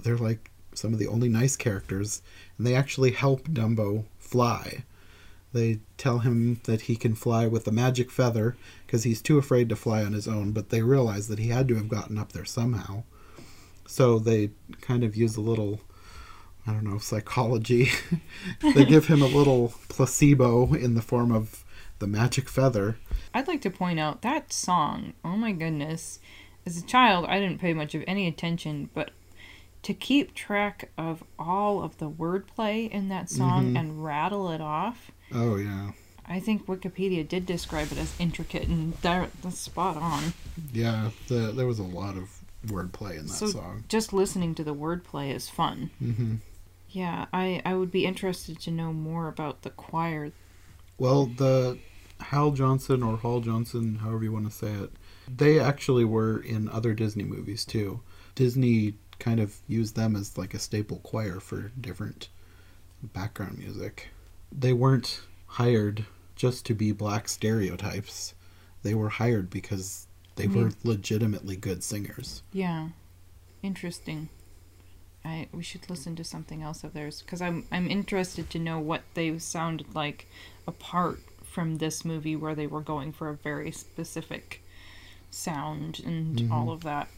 they're 0.01 0.19
like 0.19 0.51
some 0.75 0.93
of 0.93 0.99
the 0.99 1.07
only 1.09 1.29
nice 1.29 1.57
characters, 1.57 2.23
and 2.59 2.67
they 2.67 2.75
actually 2.75 3.13
help 3.13 3.49
Dumbo 3.49 4.05
fly. 4.19 4.85
They 5.53 5.81
tell 5.99 6.21
him 6.21 6.61
that 6.65 6.83
he 6.83 6.97
can 6.97 7.15
fly 7.15 7.47
with 7.47 7.67
a 7.69 7.73
magic 7.73 8.11
feather 8.11 8.57
because 8.87 9.05
he's 9.05 9.21
too 9.23 9.39
afraid 9.39 9.69
to 9.69 9.77
fly 9.77 10.03
on 10.03 10.13
his 10.13 10.27
own, 10.27 10.53
but 10.53 10.71
they 10.71 10.83
realize 10.83 11.29
that 11.29 11.39
he 11.39 11.49
had 11.49 11.69
to 11.69 11.77
have 11.77 11.89
gotten 11.89 12.19
up 12.19 12.33
there 12.33 12.45
somehow. 12.45 13.05
So 13.93 14.19
they 14.19 14.49
kind 14.81 15.05
of 15.05 15.15
use 15.17 15.37
a 15.37 15.43
little, 15.43 15.83
I 16.67 16.73
don't 16.73 16.85
know, 16.85 16.97
psychology. 16.97 17.91
they 18.75 18.87
give 18.87 19.07
him 19.09 19.21
a 19.21 19.27
little 19.27 19.75
placebo 19.91 20.73
in 20.73 20.95
the 20.95 21.03
form 21.03 21.31
of 21.31 21.63
the 21.99 22.07
magic 22.07 22.49
feather. 22.49 22.97
I'd 23.35 23.47
like 23.49 23.61
to 23.63 23.71
point 23.71 24.01
out 24.01 24.23
that 24.23 24.51
song. 24.51 25.13
Oh 25.23 25.37
my 25.37 25.53
goodness. 25.53 26.21
As 26.65 26.79
a 26.79 26.83
child, 26.87 27.27
I 27.29 27.39
didn't 27.39 27.61
pay 27.61 27.75
much 27.75 27.95
of 27.95 28.03
any 28.07 28.27
attention, 28.27 28.89
but 28.95 29.11
to 29.83 29.93
keep 29.93 30.35
track 30.35 30.91
of 30.97 31.23
all 31.39 31.83
of 31.83 31.99
the 31.99 32.09
wordplay 32.09 32.89
in 32.91 33.11
that 33.11 33.29
song 33.29 33.75
Mhm. 33.75 33.79
and 33.79 34.05
rattle 34.05 34.51
it 34.51 34.63
off, 34.63 35.11
Oh, 35.35 35.57
yeah. 35.57 35.91
I 36.27 36.41
think 36.41 36.65
Wikipedia 36.67 37.29
did 37.29 37.45
describe 37.45 37.93
it 37.93 37.99
as 37.99 38.15
intricate, 38.19 38.69
and 38.69 38.95
that, 39.03 39.31
that's 39.43 39.59
spot 39.59 39.97
on. 39.99 40.33
Yeah, 40.73 41.11
the, 41.29 41.53
there 41.53 41.67
was 41.67 41.79
a 41.79 41.83
lot 41.83 42.17
of 42.17 42.42
wordplay 42.67 43.19
in 43.19 43.27
that 43.27 43.33
So- 43.33 43.47
song. 43.49 43.85
Just 43.89 44.13
listening 44.13 44.55
to 44.57 44.65
the 44.65 44.75
wordplay 44.75 45.35
is 45.35 45.49
fun. 45.49 45.91
hmm 45.99 46.37
Yeah, 46.89 47.27
I, 47.33 47.63
I 47.65 47.75
would 47.75 47.91
be 47.91 48.05
interested 48.07 48.59
to 48.61 48.71
know 48.71 48.93
more 48.93 49.29
about 49.29 49.63
the 49.63 49.71
choir. 49.71 50.31
Well, 50.99 51.27
the 51.27 51.79
Hal 52.21 52.53
Johnson 52.53 53.03
or 53.03 53.17
Hall 53.17 53.41
Johnson, 53.41 53.97
however 53.97 54.25
you 54.25 54.33
want 54.33 54.45
to 54.47 54.57
say 54.57 54.69
it, 54.73 54.93
they 55.35 55.59
actually 55.59 56.05
were 56.05 56.39
in 56.39 56.69
other 56.69 56.95
Disney 56.95 57.25
movies 57.25 57.65
too. 57.65 58.01
Disney 58.35 58.95
kind 59.19 59.41
of 59.41 59.57
used 59.67 59.97
them 59.97 60.15
as 60.17 60.37
like 60.39 60.53
a 60.55 60.59
staple 60.59 60.99
choir 60.99 61.41
for 61.41 61.73
different 61.81 62.29
background 63.03 63.59
music. 63.59 64.09
They 64.51 64.73
weren't 64.73 65.23
hired 65.47 66.05
just 66.37 66.65
to 66.67 66.75
be 66.75 66.93
black 66.93 67.29
stereotypes. 67.29 68.35
They 68.83 68.95
were 68.95 69.09
hired 69.11 69.49
because 69.51 70.07
they 70.37 70.47
were 70.47 70.71
Mhm. 70.71 70.77
legitimately 70.85 71.57
good 71.57 71.83
singers. 71.83 72.43
Yeah, 72.53 72.91
interesting. 73.63 74.29
I 75.25 75.49
we 75.53 75.63
should 75.63 75.89
listen 75.89 76.17
to 76.17 76.25
something 76.25 76.63
else 76.63 76.83
of 76.83 76.95
theirs 76.95 77.23
because 77.23 77.41
I'm 77.41 77.67
I'm 77.71 77.89
interested 77.89 78.51
to 78.51 78.59
know 78.59 78.81
what 78.81 79.03
they 79.15 79.39
sounded 79.39 79.95
like 79.95 80.27
apart 80.67 81.21
from 81.45 81.77
this 81.77 82.05
movie 82.05 82.35
where 82.35 82.55
they 82.55 82.67
were 82.67 82.81
going 82.81 83.13
for 83.13 83.29
a 83.29 83.35
very 83.37 83.71
specific 83.71 84.63
sound 85.31 86.01
and 86.05 86.39
Mhm. 86.39 86.51
all 86.51 86.71
of 86.71 86.83
that. 86.83 87.09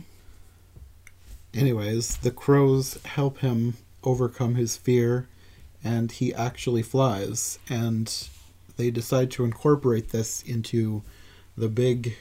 Anyways, 1.53 2.17
the 2.19 2.31
crows 2.33 2.99
help 3.05 3.39
him 3.39 3.77
overcome 4.03 4.57
his 4.57 4.77
fear, 4.77 5.29
and 5.83 6.11
he 6.11 6.35
actually 6.35 6.83
flies. 6.83 7.59
And 7.69 8.13
they 8.77 8.91
decide 8.91 9.31
to 9.33 9.45
incorporate 9.45 10.11
this 10.11 10.43
into 10.43 11.03
the 11.57 11.69
big 11.69 12.17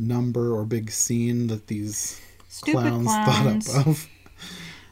number 0.00 0.54
or 0.54 0.64
big 0.64 0.90
scene 0.90 1.46
that 1.48 1.66
these 1.68 2.20
Stupid 2.48 2.80
clowns, 2.80 3.04
clowns. 3.06 3.66
thought 3.66 3.80
up 3.80 3.86
of. 3.86 4.08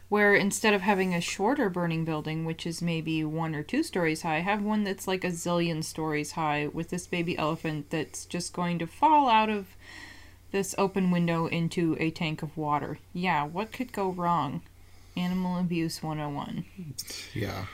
where 0.09 0.35
instead 0.35 0.75
of 0.75 0.83
having 0.83 1.15
a 1.15 1.21
shorter 1.21 1.69
burning 1.69 2.05
building, 2.05 2.45
which 2.45 2.67
is 2.67 2.81
maybe 2.81 3.25
one 3.25 3.55
or 3.55 3.63
two 3.63 3.83
stories 3.83 4.23
high, 4.23 4.41
have 4.41 4.63
one 4.63 4.85
that's 4.85 5.09
like 5.09 5.25
a 5.25 5.29
zillion 5.29 5.83
stories 5.83 6.33
high 6.33 6.67
with 6.73 6.91
this 6.91 7.07
baby 7.07 7.37
elephant 7.37 7.91
that's 7.91 8.25
just 8.27 8.53
going 8.53 8.79
to 8.79 8.87
fall 8.87 9.29
out 9.29 9.51
of 9.51 9.67
this 10.51 10.75
open 10.79 11.11
window 11.11 11.47
into 11.47 11.97
a 12.01 12.11
tank 12.11 12.43
of 12.43 12.57
water. 12.57 12.99
Yeah, 13.13 13.45
what 13.45 13.73
could 13.73 13.93
go 13.93 14.11
wrong? 14.11 14.63
Animal 15.17 15.59
Abuse 15.59 16.03
101. 16.03 16.65
Yeah. 17.35 17.67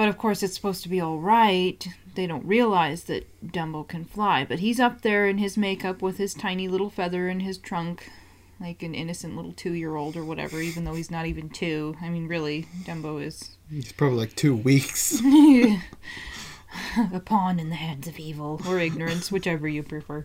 But 0.00 0.08
of 0.08 0.16
course, 0.16 0.42
it's 0.42 0.54
supposed 0.54 0.82
to 0.84 0.88
be 0.88 0.98
all 0.98 1.18
right. 1.18 1.86
They 2.14 2.26
don't 2.26 2.46
realize 2.46 3.04
that 3.04 3.28
Dumbo 3.46 3.86
can 3.86 4.06
fly. 4.06 4.46
But 4.46 4.60
he's 4.60 4.80
up 4.80 5.02
there 5.02 5.28
in 5.28 5.36
his 5.36 5.58
makeup 5.58 6.00
with 6.00 6.16
his 6.16 6.32
tiny 6.32 6.68
little 6.68 6.88
feather 6.88 7.28
in 7.28 7.40
his 7.40 7.58
trunk, 7.58 8.10
like 8.58 8.82
an 8.82 8.94
innocent 8.94 9.36
little 9.36 9.52
two 9.52 9.74
year 9.74 9.96
old 9.96 10.16
or 10.16 10.24
whatever, 10.24 10.62
even 10.62 10.84
though 10.84 10.94
he's 10.94 11.10
not 11.10 11.26
even 11.26 11.50
two. 11.50 11.96
I 12.00 12.08
mean, 12.08 12.28
really, 12.28 12.66
Dumbo 12.84 13.22
is. 13.22 13.58
He's 13.68 13.92
probably 13.92 14.16
like 14.16 14.34
two 14.34 14.56
weeks. 14.56 15.20
a 15.22 17.20
pawn 17.22 17.60
in 17.60 17.68
the 17.68 17.76
hands 17.76 18.08
of 18.08 18.18
evil 18.18 18.62
or 18.66 18.78
ignorance, 18.78 19.30
whichever 19.30 19.68
you 19.68 19.82
prefer. 19.82 20.24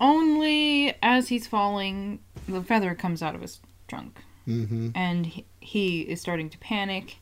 Only 0.00 0.96
as 1.04 1.28
he's 1.28 1.46
falling, 1.46 2.18
the 2.48 2.64
feather 2.64 2.96
comes 2.96 3.22
out 3.22 3.36
of 3.36 3.42
his 3.42 3.60
trunk 3.86 4.24
hmm 4.46 4.88
and 4.94 5.26
he- 5.26 5.46
he 5.60 6.00
is 6.02 6.20
starting 6.20 6.50
to 6.50 6.58
panic. 6.58 7.18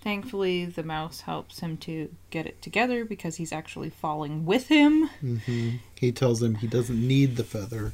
Thankfully, 0.00 0.64
the 0.64 0.82
mouse 0.82 1.22
helps 1.22 1.60
him 1.60 1.76
to 1.78 2.08
get 2.30 2.46
it 2.46 2.62
together 2.62 3.04
because 3.04 3.36
he's 3.36 3.52
actually 3.52 3.90
falling 3.90 4.46
with 4.46 4.68
him. 4.68 5.08
hmm 5.20 5.70
He 5.94 6.12
tells 6.12 6.42
him 6.42 6.56
he 6.56 6.66
doesn't 6.66 7.06
need 7.06 7.36
the 7.36 7.44
feather. 7.44 7.92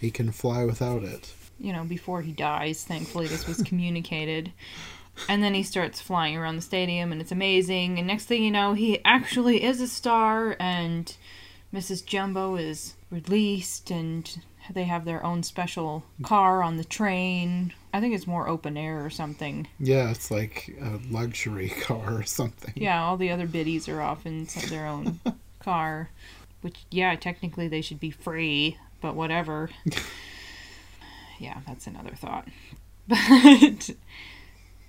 He 0.00 0.10
can 0.10 0.32
fly 0.32 0.64
without 0.64 1.04
it. 1.04 1.34
You 1.58 1.72
know, 1.72 1.84
before 1.84 2.22
he 2.22 2.32
dies. 2.32 2.84
Thankfully, 2.84 3.26
this 3.26 3.46
was 3.46 3.62
communicated. 3.62 4.52
And 5.28 5.42
then 5.42 5.54
he 5.54 5.62
starts 5.62 6.00
flying 6.00 6.36
around 6.36 6.56
the 6.56 6.62
stadium, 6.62 7.12
and 7.12 7.20
it's 7.20 7.30
amazing. 7.30 7.98
And 7.98 8.06
next 8.06 8.24
thing 8.24 8.42
you 8.42 8.50
know, 8.50 8.72
he 8.72 9.04
actually 9.04 9.62
is 9.62 9.80
a 9.80 9.86
star, 9.86 10.56
and 10.58 11.14
Mrs. 11.72 12.04
Jumbo 12.04 12.56
is 12.56 12.94
released, 13.10 13.90
and 13.90 14.38
they 14.72 14.84
have 14.84 15.04
their 15.04 15.24
own 15.24 15.42
special 15.42 16.04
car 16.22 16.62
on 16.62 16.78
the 16.78 16.84
train. 16.84 17.74
I 17.92 18.00
think 18.00 18.14
it's 18.14 18.26
more 18.26 18.48
open 18.48 18.76
air 18.76 19.04
or 19.04 19.10
something. 19.10 19.68
Yeah, 19.78 20.10
it's 20.10 20.30
like 20.30 20.74
a 20.80 20.98
luxury 21.10 21.68
car 21.82 22.14
or 22.14 22.22
something. 22.22 22.72
Yeah, 22.76 23.02
all 23.02 23.16
the 23.16 23.30
other 23.30 23.46
biddies 23.46 23.88
are 23.88 24.00
off 24.00 24.24
in 24.26 24.46
their 24.68 24.86
own 24.86 25.20
car, 25.60 26.10
which 26.62 26.84
yeah, 26.90 27.14
technically 27.16 27.68
they 27.68 27.82
should 27.82 28.00
be 28.00 28.10
free, 28.10 28.78
but 29.00 29.14
whatever. 29.14 29.70
yeah, 31.38 31.60
that's 31.66 31.86
another 31.86 32.14
thought. 32.14 32.48
But 33.08 33.90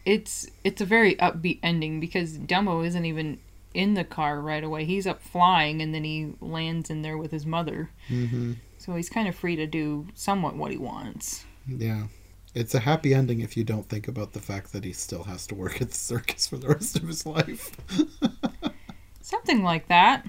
it's 0.06 0.48
it's 0.64 0.82
a 0.82 0.86
very 0.86 1.16
upbeat 1.16 1.60
ending 1.64 2.00
because 2.00 2.38
Dumbo 2.38 2.86
isn't 2.86 3.06
even 3.06 3.40
in 3.74 3.96
the 3.96 4.04
car 4.04 4.40
right 4.40 4.64
away. 4.64 4.86
He's 4.86 5.08
up 5.08 5.22
flying 5.22 5.82
and 5.82 5.94
then 5.94 6.04
he 6.04 6.34
lands 6.40 6.90
in 6.90 7.02
there 7.02 7.18
with 7.18 7.32
his 7.32 7.46
mother. 7.46 7.90
hmm 8.08 8.54
So 8.78 8.96
he's 8.96 9.10
kind 9.10 9.28
of 9.28 9.36
free 9.36 9.56
to 9.56 9.66
do 9.66 10.08
somewhat 10.14 10.56
what 10.56 10.72
he 10.72 10.78
wants. 10.78 11.46
Yeah. 11.68 12.08
It's 12.56 12.76
a 12.76 12.80
happy 12.82 13.16
ending 13.16 13.40
if 13.40 13.58
you 13.58 13.64
don't 13.64 13.90
think 13.90 14.08
about 14.08 14.34
the 14.34 14.40
fact 14.40 14.74
that 14.74 14.84
he 14.84 14.94
still 14.94 15.24
has 15.24 15.48
to 15.48 15.56
work 15.56 15.82
at 15.82 15.90
the 15.90 15.98
circus 15.98 16.46
for 16.46 16.58
the 16.58 16.68
rest 16.68 16.96
of 16.96 17.08
his 17.08 17.26
life. 17.26 17.72
Something 19.22 19.64
like 19.64 19.88
that. 19.88 20.26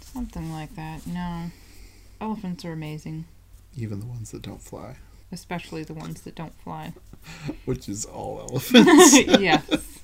Something 0.00 0.52
like 0.52 0.76
that. 0.76 1.06
No. 1.08 1.50
Elephants 2.20 2.64
are 2.64 2.72
amazing. 2.72 3.24
Even 3.76 3.98
the 3.98 4.06
ones 4.06 4.30
that 4.30 4.42
don't 4.42 4.62
fly, 4.62 4.96
especially 5.32 5.82
the 5.82 5.94
ones 5.94 6.20
that 6.22 6.36
don't 6.36 6.54
fly. 6.62 6.92
which 7.64 7.88
is 7.88 8.04
all 8.04 8.46
elephants. 8.48 9.18
yes. 9.40 9.98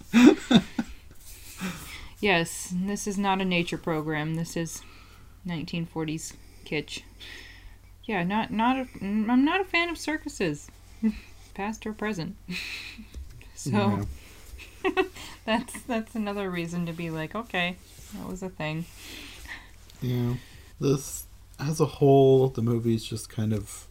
yes, 2.20 2.74
this 2.74 3.06
is 3.06 3.16
not 3.16 3.40
a 3.40 3.44
nature 3.44 3.78
program. 3.78 4.34
This 4.34 4.56
is 4.56 4.82
1940s 5.46 6.34
kitsch. 6.64 7.02
Yeah, 8.10 8.24
not 8.24 8.50
not 8.50 8.76
a, 8.76 8.86
I'm 9.00 9.44
not 9.44 9.60
a 9.60 9.64
fan 9.64 9.88
of 9.88 9.96
circuses, 9.96 10.68
past 11.54 11.86
or 11.86 11.92
present. 11.92 12.34
so 13.54 14.04
Yeah. 14.84 15.02
that's 15.44 15.80
that's 15.82 16.16
another 16.16 16.50
reason 16.50 16.86
to 16.86 16.92
be 16.92 17.08
like, 17.10 17.36
okay, 17.36 17.76
that 18.18 18.28
was 18.28 18.42
a 18.42 18.48
thing. 18.48 18.84
Yeah. 20.02 20.34
This, 20.80 21.26
as 21.60 21.78
a 21.78 21.84
whole, 21.86 22.48
the 22.48 22.62
movie's 22.62 23.04
just 23.04 23.28
kind 23.30 23.52
of 23.52 23.86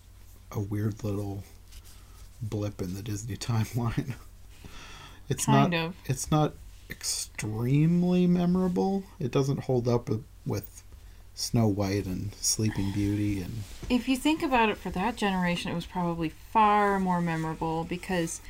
a 0.52 0.60
weird 0.60 1.02
little 1.02 1.44
blip 2.42 2.82
in 2.82 2.96
the 2.96 3.02
Disney 3.02 3.38
timeline. 3.38 4.16
It's 5.30 5.46
Kind 5.46 5.72
not. 5.72 5.80
of. 5.86 5.96
It's 6.08 6.30
not 6.30 6.56
extremely 6.90 8.28
memorable. 8.28 9.04
It 9.18 9.32
doesn't 9.32 9.62
hold 9.62 9.88
up 9.88 10.10
with- 10.10 10.26
with 10.46 10.79
Snow 11.40 11.68
White 11.68 12.06
and 12.06 12.34
Sleeping 12.42 12.92
Beauty 12.92 13.42
and 13.42 13.64
If 13.90 14.10
you 14.10 14.18
think 14.18 14.44
about 14.44 14.68
it 14.68 14.78
for 14.78 14.90
that 14.90 15.16
generation, 15.16 15.72
it 15.72 15.76
was 15.76 15.86
probably 15.86 16.28
far 16.28 17.00
more 17.00 17.22
memorable 17.22 17.86
because 17.86 18.42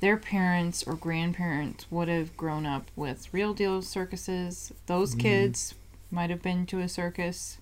their 0.00 0.16
parents 0.16 0.82
or 0.82 0.94
grandparents 0.94 1.86
would 1.88 2.08
have 2.08 2.36
grown 2.36 2.66
up 2.66 2.90
with 2.96 3.32
real 3.32 3.54
deal 3.54 3.80
circuses. 3.80 4.72
Those 4.86 5.14
Mhm. 5.14 5.20
kids 5.20 5.74
might 6.10 6.30
have 6.30 6.42
been 6.42 6.66
to 6.66 6.80
a 6.80 6.88
circus 6.88 7.58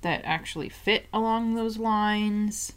that 0.00 0.20
actually 0.24 0.68
fit 0.68 1.06
along 1.12 1.54
those 1.54 1.78
lines. 1.78 2.72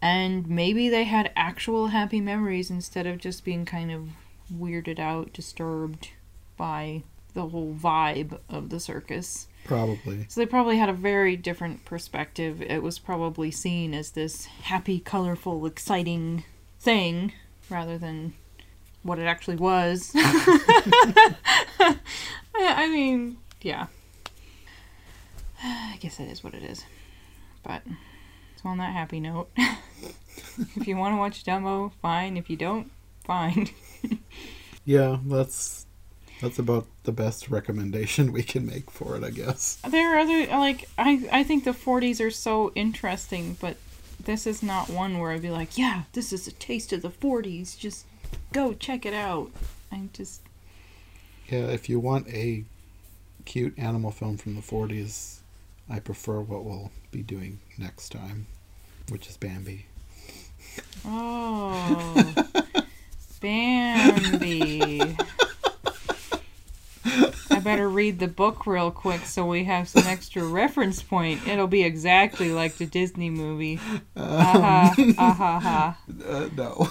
And 0.00 0.48
maybe 0.48 0.88
they 0.88 1.04
had 1.04 1.32
actual 1.36 1.88
happy 1.88 2.22
memories 2.22 2.70
instead 2.70 3.06
of 3.06 3.18
just 3.18 3.44
being 3.44 3.66
kind 3.66 3.90
of 3.90 4.08
weirded 4.50 4.98
out, 4.98 5.34
disturbed 5.34 6.12
by 6.56 7.02
the 7.34 7.48
whole 7.48 7.74
vibe 7.74 8.40
of 8.48 8.70
the 8.70 8.80
circus. 8.80 9.48
Probably. 9.66 10.26
So 10.28 10.40
they 10.40 10.46
probably 10.46 10.78
had 10.78 10.88
a 10.88 10.94
very 10.94 11.36
different 11.36 11.84
perspective. 11.84 12.62
It 12.62 12.82
was 12.82 12.98
probably 12.98 13.50
seen 13.50 13.94
as 13.94 14.10
this 14.12 14.46
happy, 14.46 15.00
colorful, 15.00 15.66
exciting 15.66 16.44
thing 16.80 17.32
rather 17.68 17.98
than 17.98 18.34
what 19.02 19.18
it 19.18 19.24
actually 19.24 19.56
was. 19.56 20.12
I 20.16 21.98
I 22.54 22.88
mean, 22.88 23.38
yeah. 23.62 23.86
I 25.62 25.96
guess 26.00 26.16
that 26.16 26.28
is 26.28 26.44
what 26.44 26.54
it 26.54 26.62
is. 26.62 26.84
But 27.62 27.82
so 28.62 28.68
on 28.68 28.78
that 28.78 28.92
happy 28.92 29.20
note, 29.20 29.50
if 29.56 30.86
you 30.86 30.96
want 30.96 31.14
to 31.14 31.18
watch 31.18 31.44
Dumbo, 31.44 31.92
fine. 32.00 32.36
If 32.36 32.48
you 32.50 32.56
don't, 32.56 32.90
fine. 33.24 33.68
Yeah, 34.86 35.18
that's 35.26 35.84
that's 36.40 36.58
about 36.58 36.86
the 37.04 37.12
best 37.12 37.48
recommendation 37.48 38.32
we 38.32 38.42
can 38.42 38.66
make 38.66 38.90
for 38.90 39.16
it, 39.16 39.24
I 39.24 39.30
guess. 39.30 39.78
There 39.88 40.14
are 40.14 40.18
other 40.18 40.46
like 40.46 40.88
I 40.98 41.28
I 41.32 41.42
think 41.42 41.64
the 41.64 41.72
40s 41.72 42.20
are 42.24 42.30
so 42.30 42.72
interesting, 42.74 43.56
but 43.60 43.76
this 44.22 44.46
is 44.46 44.62
not 44.62 44.90
one 44.90 45.18
where 45.18 45.32
I'd 45.32 45.42
be 45.42 45.50
like, 45.50 45.78
yeah, 45.78 46.02
this 46.12 46.32
is 46.32 46.46
a 46.46 46.52
taste 46.52 46.92
of 46.92 47.02
the 47.02 47.10
40s. 47.10 47.78
Just 47.78 48.06
go 48.52 48.72
check 48.74 49.06
it 49.06 49.14
out. 49.14 49.50
I 49.92 50.08
just 50.12 50.42
Yeah, 51.48 51.66
if 51.66 51.88
you 51.88 52.00
want 52.00 52.28
a 52.28 52.64
cute 53.44 53.78
animal 53.78 54.10
film 54.10 54.36
from 54.36 54.56
the 54.56 54.62
40s, 54.62 55.38
I 55.88 56.00
prefer 56.00 56.40
what 56.40 56.64
we'll 56.64 56.90
be 57.12 57.22
doing 57.22 57.60
next 57.78 58.10
time, 58.10 58.46
which 59.08 59.28
is 59.28 59.36
Bambi. 59.36 59.86
oh 61.04 62.34
Bambi. 63.40 65.16
Better 67.66 67.88
read 67.88 68.20
the 68.20 68.28
book 68.28 68.64
real 68.64 68.92
quick 68.92 69.22
so 69.22 69.44
we 69.44 69.64
have 69.64 69.88
some 69.88 70.06
extra 70.06 70.44
reference 70.44 71.02
point. 71.02 71.48
It'll 71.48 71.66
be 71.66 71.82
exactly 71.82 72.52
like 72.52 72.76
the 72.76 72.86
Disney 72.86 73.28
movie. 73.28 73.80
Aha, 74.16 74.94
aha, 75.18 75.58
ha. 75.58 75.98
Uh, 76.24 76.48
no. 76.54 76.88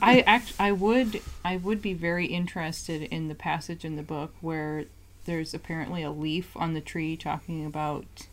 I 0.00 0.24
act 0.26 0.54
I 0.58 0.72
would 0.72 1.20
I 1.44 1.58
would 1.58 1.82
be 1.82 1.92
very 1.92 2.24
interested 2.24 3.02
in 3.02 3.28
the 3.28 3.34
passage 3.34 3.84
in 3.84 3.96
the 3.96 4.02
book 4.02 4.34
where 4.40 4.86
there's 5.26 5.52
apparently 5.52 6.02
a 6.02 6.10
leaf 6.10 6.56
on 6.56 6.72
the 6.72 6.80
tree 6.80 7.18
talking 7.18 7.66
about 7.66 8.28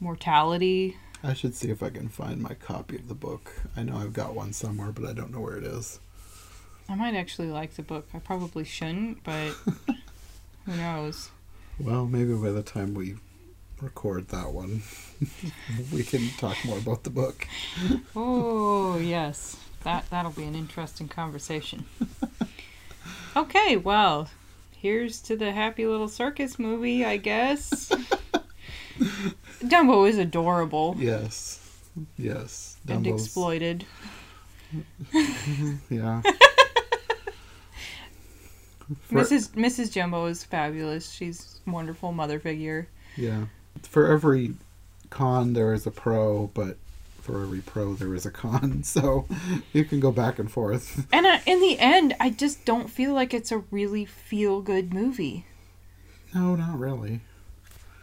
mortality. 0.00 0.98
I 1.24 1.32
should 1.32 1.54
see 1.54 1.70
if 1.70 1.82
I 1.82 1.88
can 1.88 2.10
find 2.10 2.42
my 2.42 2.52
copy 2.52 2.96
of 2.96 3.08
the 3.08 3.14
book. 3.14 3.62
I 3.74 3.84
know 3.84 3.96
I've 3.96 4.12
got 4.12 4.34
one 4.34 4.52
somewhere, 4.52 4.92
but 4.92 5.08
I 5.08 5.14
don't 5.14 5.32
know 5.32 5.40
where 5.40 5.56
it 5.56 5.64
is. 5.64 5.98
I 6.88 6.94
might 6.94 7.14
actually 7.14 7.48
like 7.48 7.74
the 7.74 7.82
book. 7.82 8.08
I 8.14 8.18
probably 8.18 8.64
shouldn't, 8.64 9.22
but 9.24 9.50
who 10.66 10.76
knows? 10.76 11.30
Well, 11.78 12.06
maybe 12.06 12.34
by 12.34 12.50
the 12.50 12.62
time 12.62 12.94
we 12.94 13.16
record 13.80 14.28
that 14.28 14.52
one, 14.52 14.82
we 15.92 16.02
can 16.02 16.28
talk 16.38 16.56
more 16.64 16.78
about 16.78 17.04
the 17.04 17.10
book. 17.10 17.46
Oh 18.16 18.98
yes, 18.98 19.56
that 19.84 20.08
that'll 20.10 20.32
be 20.32 20.44
an 20.44 20.54
interesting 20.54 21.08
conversation. 21.08 21.84
Okay, 23.36 23.76
well, 23.76 24.28
here's 24.76 25.20
to 25.22 25.36
the 25.36 25.52
happy 25.52 25.86
little 25.86 26.08
circus 26.08 26.58
movie, 26.58 27.04
I 27.04 27.18
guess. 27.18 27.88
Dumbo 29.62 30.08
is 30.08 30.18
adorable. 30.18 30.96
Yes. 30.98 31.60
Yes. 32.16 32.78
and 32.88 33.06
exploited. 33.06 33.86
Yeah. 35.88 36.22
For- 39.02 39.20
Mrs. 39.20 39.50
Mrs. 39.50 39.92
Jumbo 39.92 40.26
is 40.26 40.44
fabulous. 40.44 41.10
She's 41.10 41.60
a 41.66 41.70
wonderful 41.70 42.12
mother 42.12 42.38
figure. 42.38 42.88
Yeah. 43.16 43.46
For 43.82 44.10
every 44.10 44.54
con, 45.10 45.52
there 45.52 45.72
is 45.72 45.86
a 45.86 45.90
pro, 45.90 46.48
but 46.54 46.76
for 47.20 47.42
every 47.42 47.60
pro, 47.60 47.94
there 47.94 48.14
is 48.14 48.24
a 48.26 48.30
con. 48.30 48.82
So 48.84 49.26
you 49.72 49.84
can 49.84 50.00
go 50.00 50.10
back 50.10 50.38
and 50.38 50.50
forth. 50.50 51.06
And 51.12 51.26
uh, 51.26 51.38
in 51.46 51.60
the 51.60 51.78
end, 51.78 52.14
I 52.18 52.30
just 52.30 52.64
don't 52.64 52.88
feel 52.88 53.12
like 53.12 53.34
it's 53.34 53.52
a 53.52 53.64
really 53.70 54.04
feel 54.04 54.60
good 54.60 54.92
movie. 54.94 55.44
No, 56.34 56.56
not 56.56 56.78
really. 56.78 57.20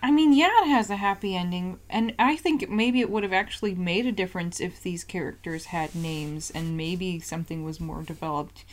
I 0.01 0.11
mean, 0.11 0.33
yeah, 0.33 0.51
it 0.61 0.67
has 0.67 0.91
a 0.91 0.97
happy 0.97 1.35
ending, 1.35 1.79
and 1.89 2.13
I 2.19 2.35
think 2.35 2.69
maybe 2.69 3.01
it 3.01 3.09
would 3.09 3.23
have 3.23 3.33
actually 3.33 3.73
made 3.73 4.05
a 4.05 4.11
difference 4.11 4.59
if 4.59 4.81
these 4.81 5.03
characters 5.03 5.65
had 5.65 5.95
names 5.95 6.51
and 6.51 6.77
maybe 6.77 7.19
something 7.19 7.63
was 7.63 7.79
more 7.79 8.03
developed. 8.03 8.65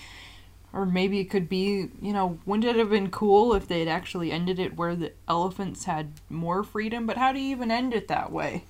Or 0.72 0.86
maybe 0.86 1.20
it 1.20 1.26
could 1.26 1.48
be, 1.48 1.88
you 2.00 2.12
know, 2.12 2.38
wouldn't 2.46 2.64
it 2.64 2.76
have 2.76 2.90
been 2.90 3.10
cool 3.10 3.54
if 3.54 3.68
they'd 3.68 3.88
actually 3.88 4.32
ended 4.32 4.58
it 4.58 4.76
where 4.76 4.96
the 4.96 5.12
elephants 5.28 5.84
had 5.84 6.12
more 6.30 6.62
freedom? 6.62 7.06
But 7.06 7.18
how 7.18 7.32
do 7.32 7.38
you 7.38 7.50
even 7.50 7.70
end 7.70 7.92
it 7.92 8.08
that 8.08 8.32
way? 8.32 8.64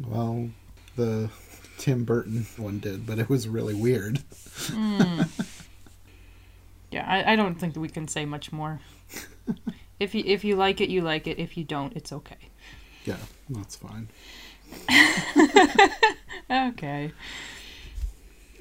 Well, 0.00 0.50
the 0.96 1.30
Tim 1.78 2.04
Burton 2.04 2.46
one 2.56 2.80
did, 2.80 3.06
but 3.06 3.18
it 3.18 3.28
was 3.28 3.46
really 3.46 3.74
weird. 3.74 4.18
Hmm. 4.66 5.22
Yeah, 6.90 7.06
I, 7.08 7.32
I 7.32 7.36
don't 7.36 7.54
think 7.54 7.74
that 7.74 7.80
we 7.80 7.88
can 7.88 8.08
say 8.08 8.24
much 8.24 8.52
more. 8.52 8.80
if 10.00 10.14
you 10.14 10.24
if 10.26 10.44
you 10.44 10.56
like 10.56 10.80
it, 10.80 10.90
you 10.90 11.00
like 11.00 11.26
it. 11.26 11.38
If 11.38 11.56
you 11.56 11.64
don't, 11.64 11.96
it's 11.96 12.12
okay. 12.12 12.50
Yeah, 13.04 13.16
that's 13.48 13.76
fine. 13.76 14.08
Okay. 16.52 17.12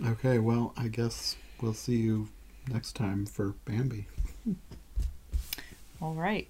Okay, 0.05 0.39
well, 0.39 0.73
I 0.77 0.87
guess 0.87 1.35
we'll 1.61 1.73
see 1.73 1.97
you 1.97 2.27
next 2.71 2.95
time 2.95 3.25
for 3.25 3.55
Bambi. 3.65 4.07
All 6.01 6.13
right. 6.13 6.47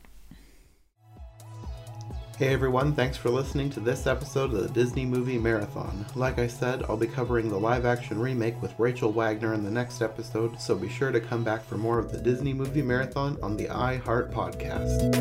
Hey 2.37 2.53
everyone, 2.53 2.93
thanks 2.93 3.17
for 3.17 3.29
listening 3.29 3.69
to 3.69 3.79
this 3.79 4.07
episode 4.07 4.51
of 4.51 4.63
the 4.63 4.69
Disney 4.69 5.05
Movie 5.05 5.37
Marathon. 5.37 6.07
Like 6.15 6.39
I 6.39 6.47
said, 6.47 6.81
I'll 6.89 6.97
be 6.97 7.05
covering 7.05 7.49
the 7.49 7.59
live 7.59 7.85
action 7.85 8.19
remake 8.19 8.59
with 8.63 8.73
Rachel 8.79 9.11
Wagner 9.11 9.53
in 9.53 9.63
the 9.63 9.69
next 9.69 10.01
episode, 10.01 10.59
so 10.59 10.73
be 10.73 10.89
sure 10.89 11.11
to 11.11 11.19
come 11.19 11.43
back 11.43 11.63
for 11.63 11.77
more 11.77 11.99
of 11.99 12.11
the 12.11 12.17
Disney 12.17 12.53
Movie 12.53 12.81
Marathon 12.81 13.37
on 13.43 13.57
the 13.57 13.65
iHeart 13.67 14.33
Podcast. 14.33 15.11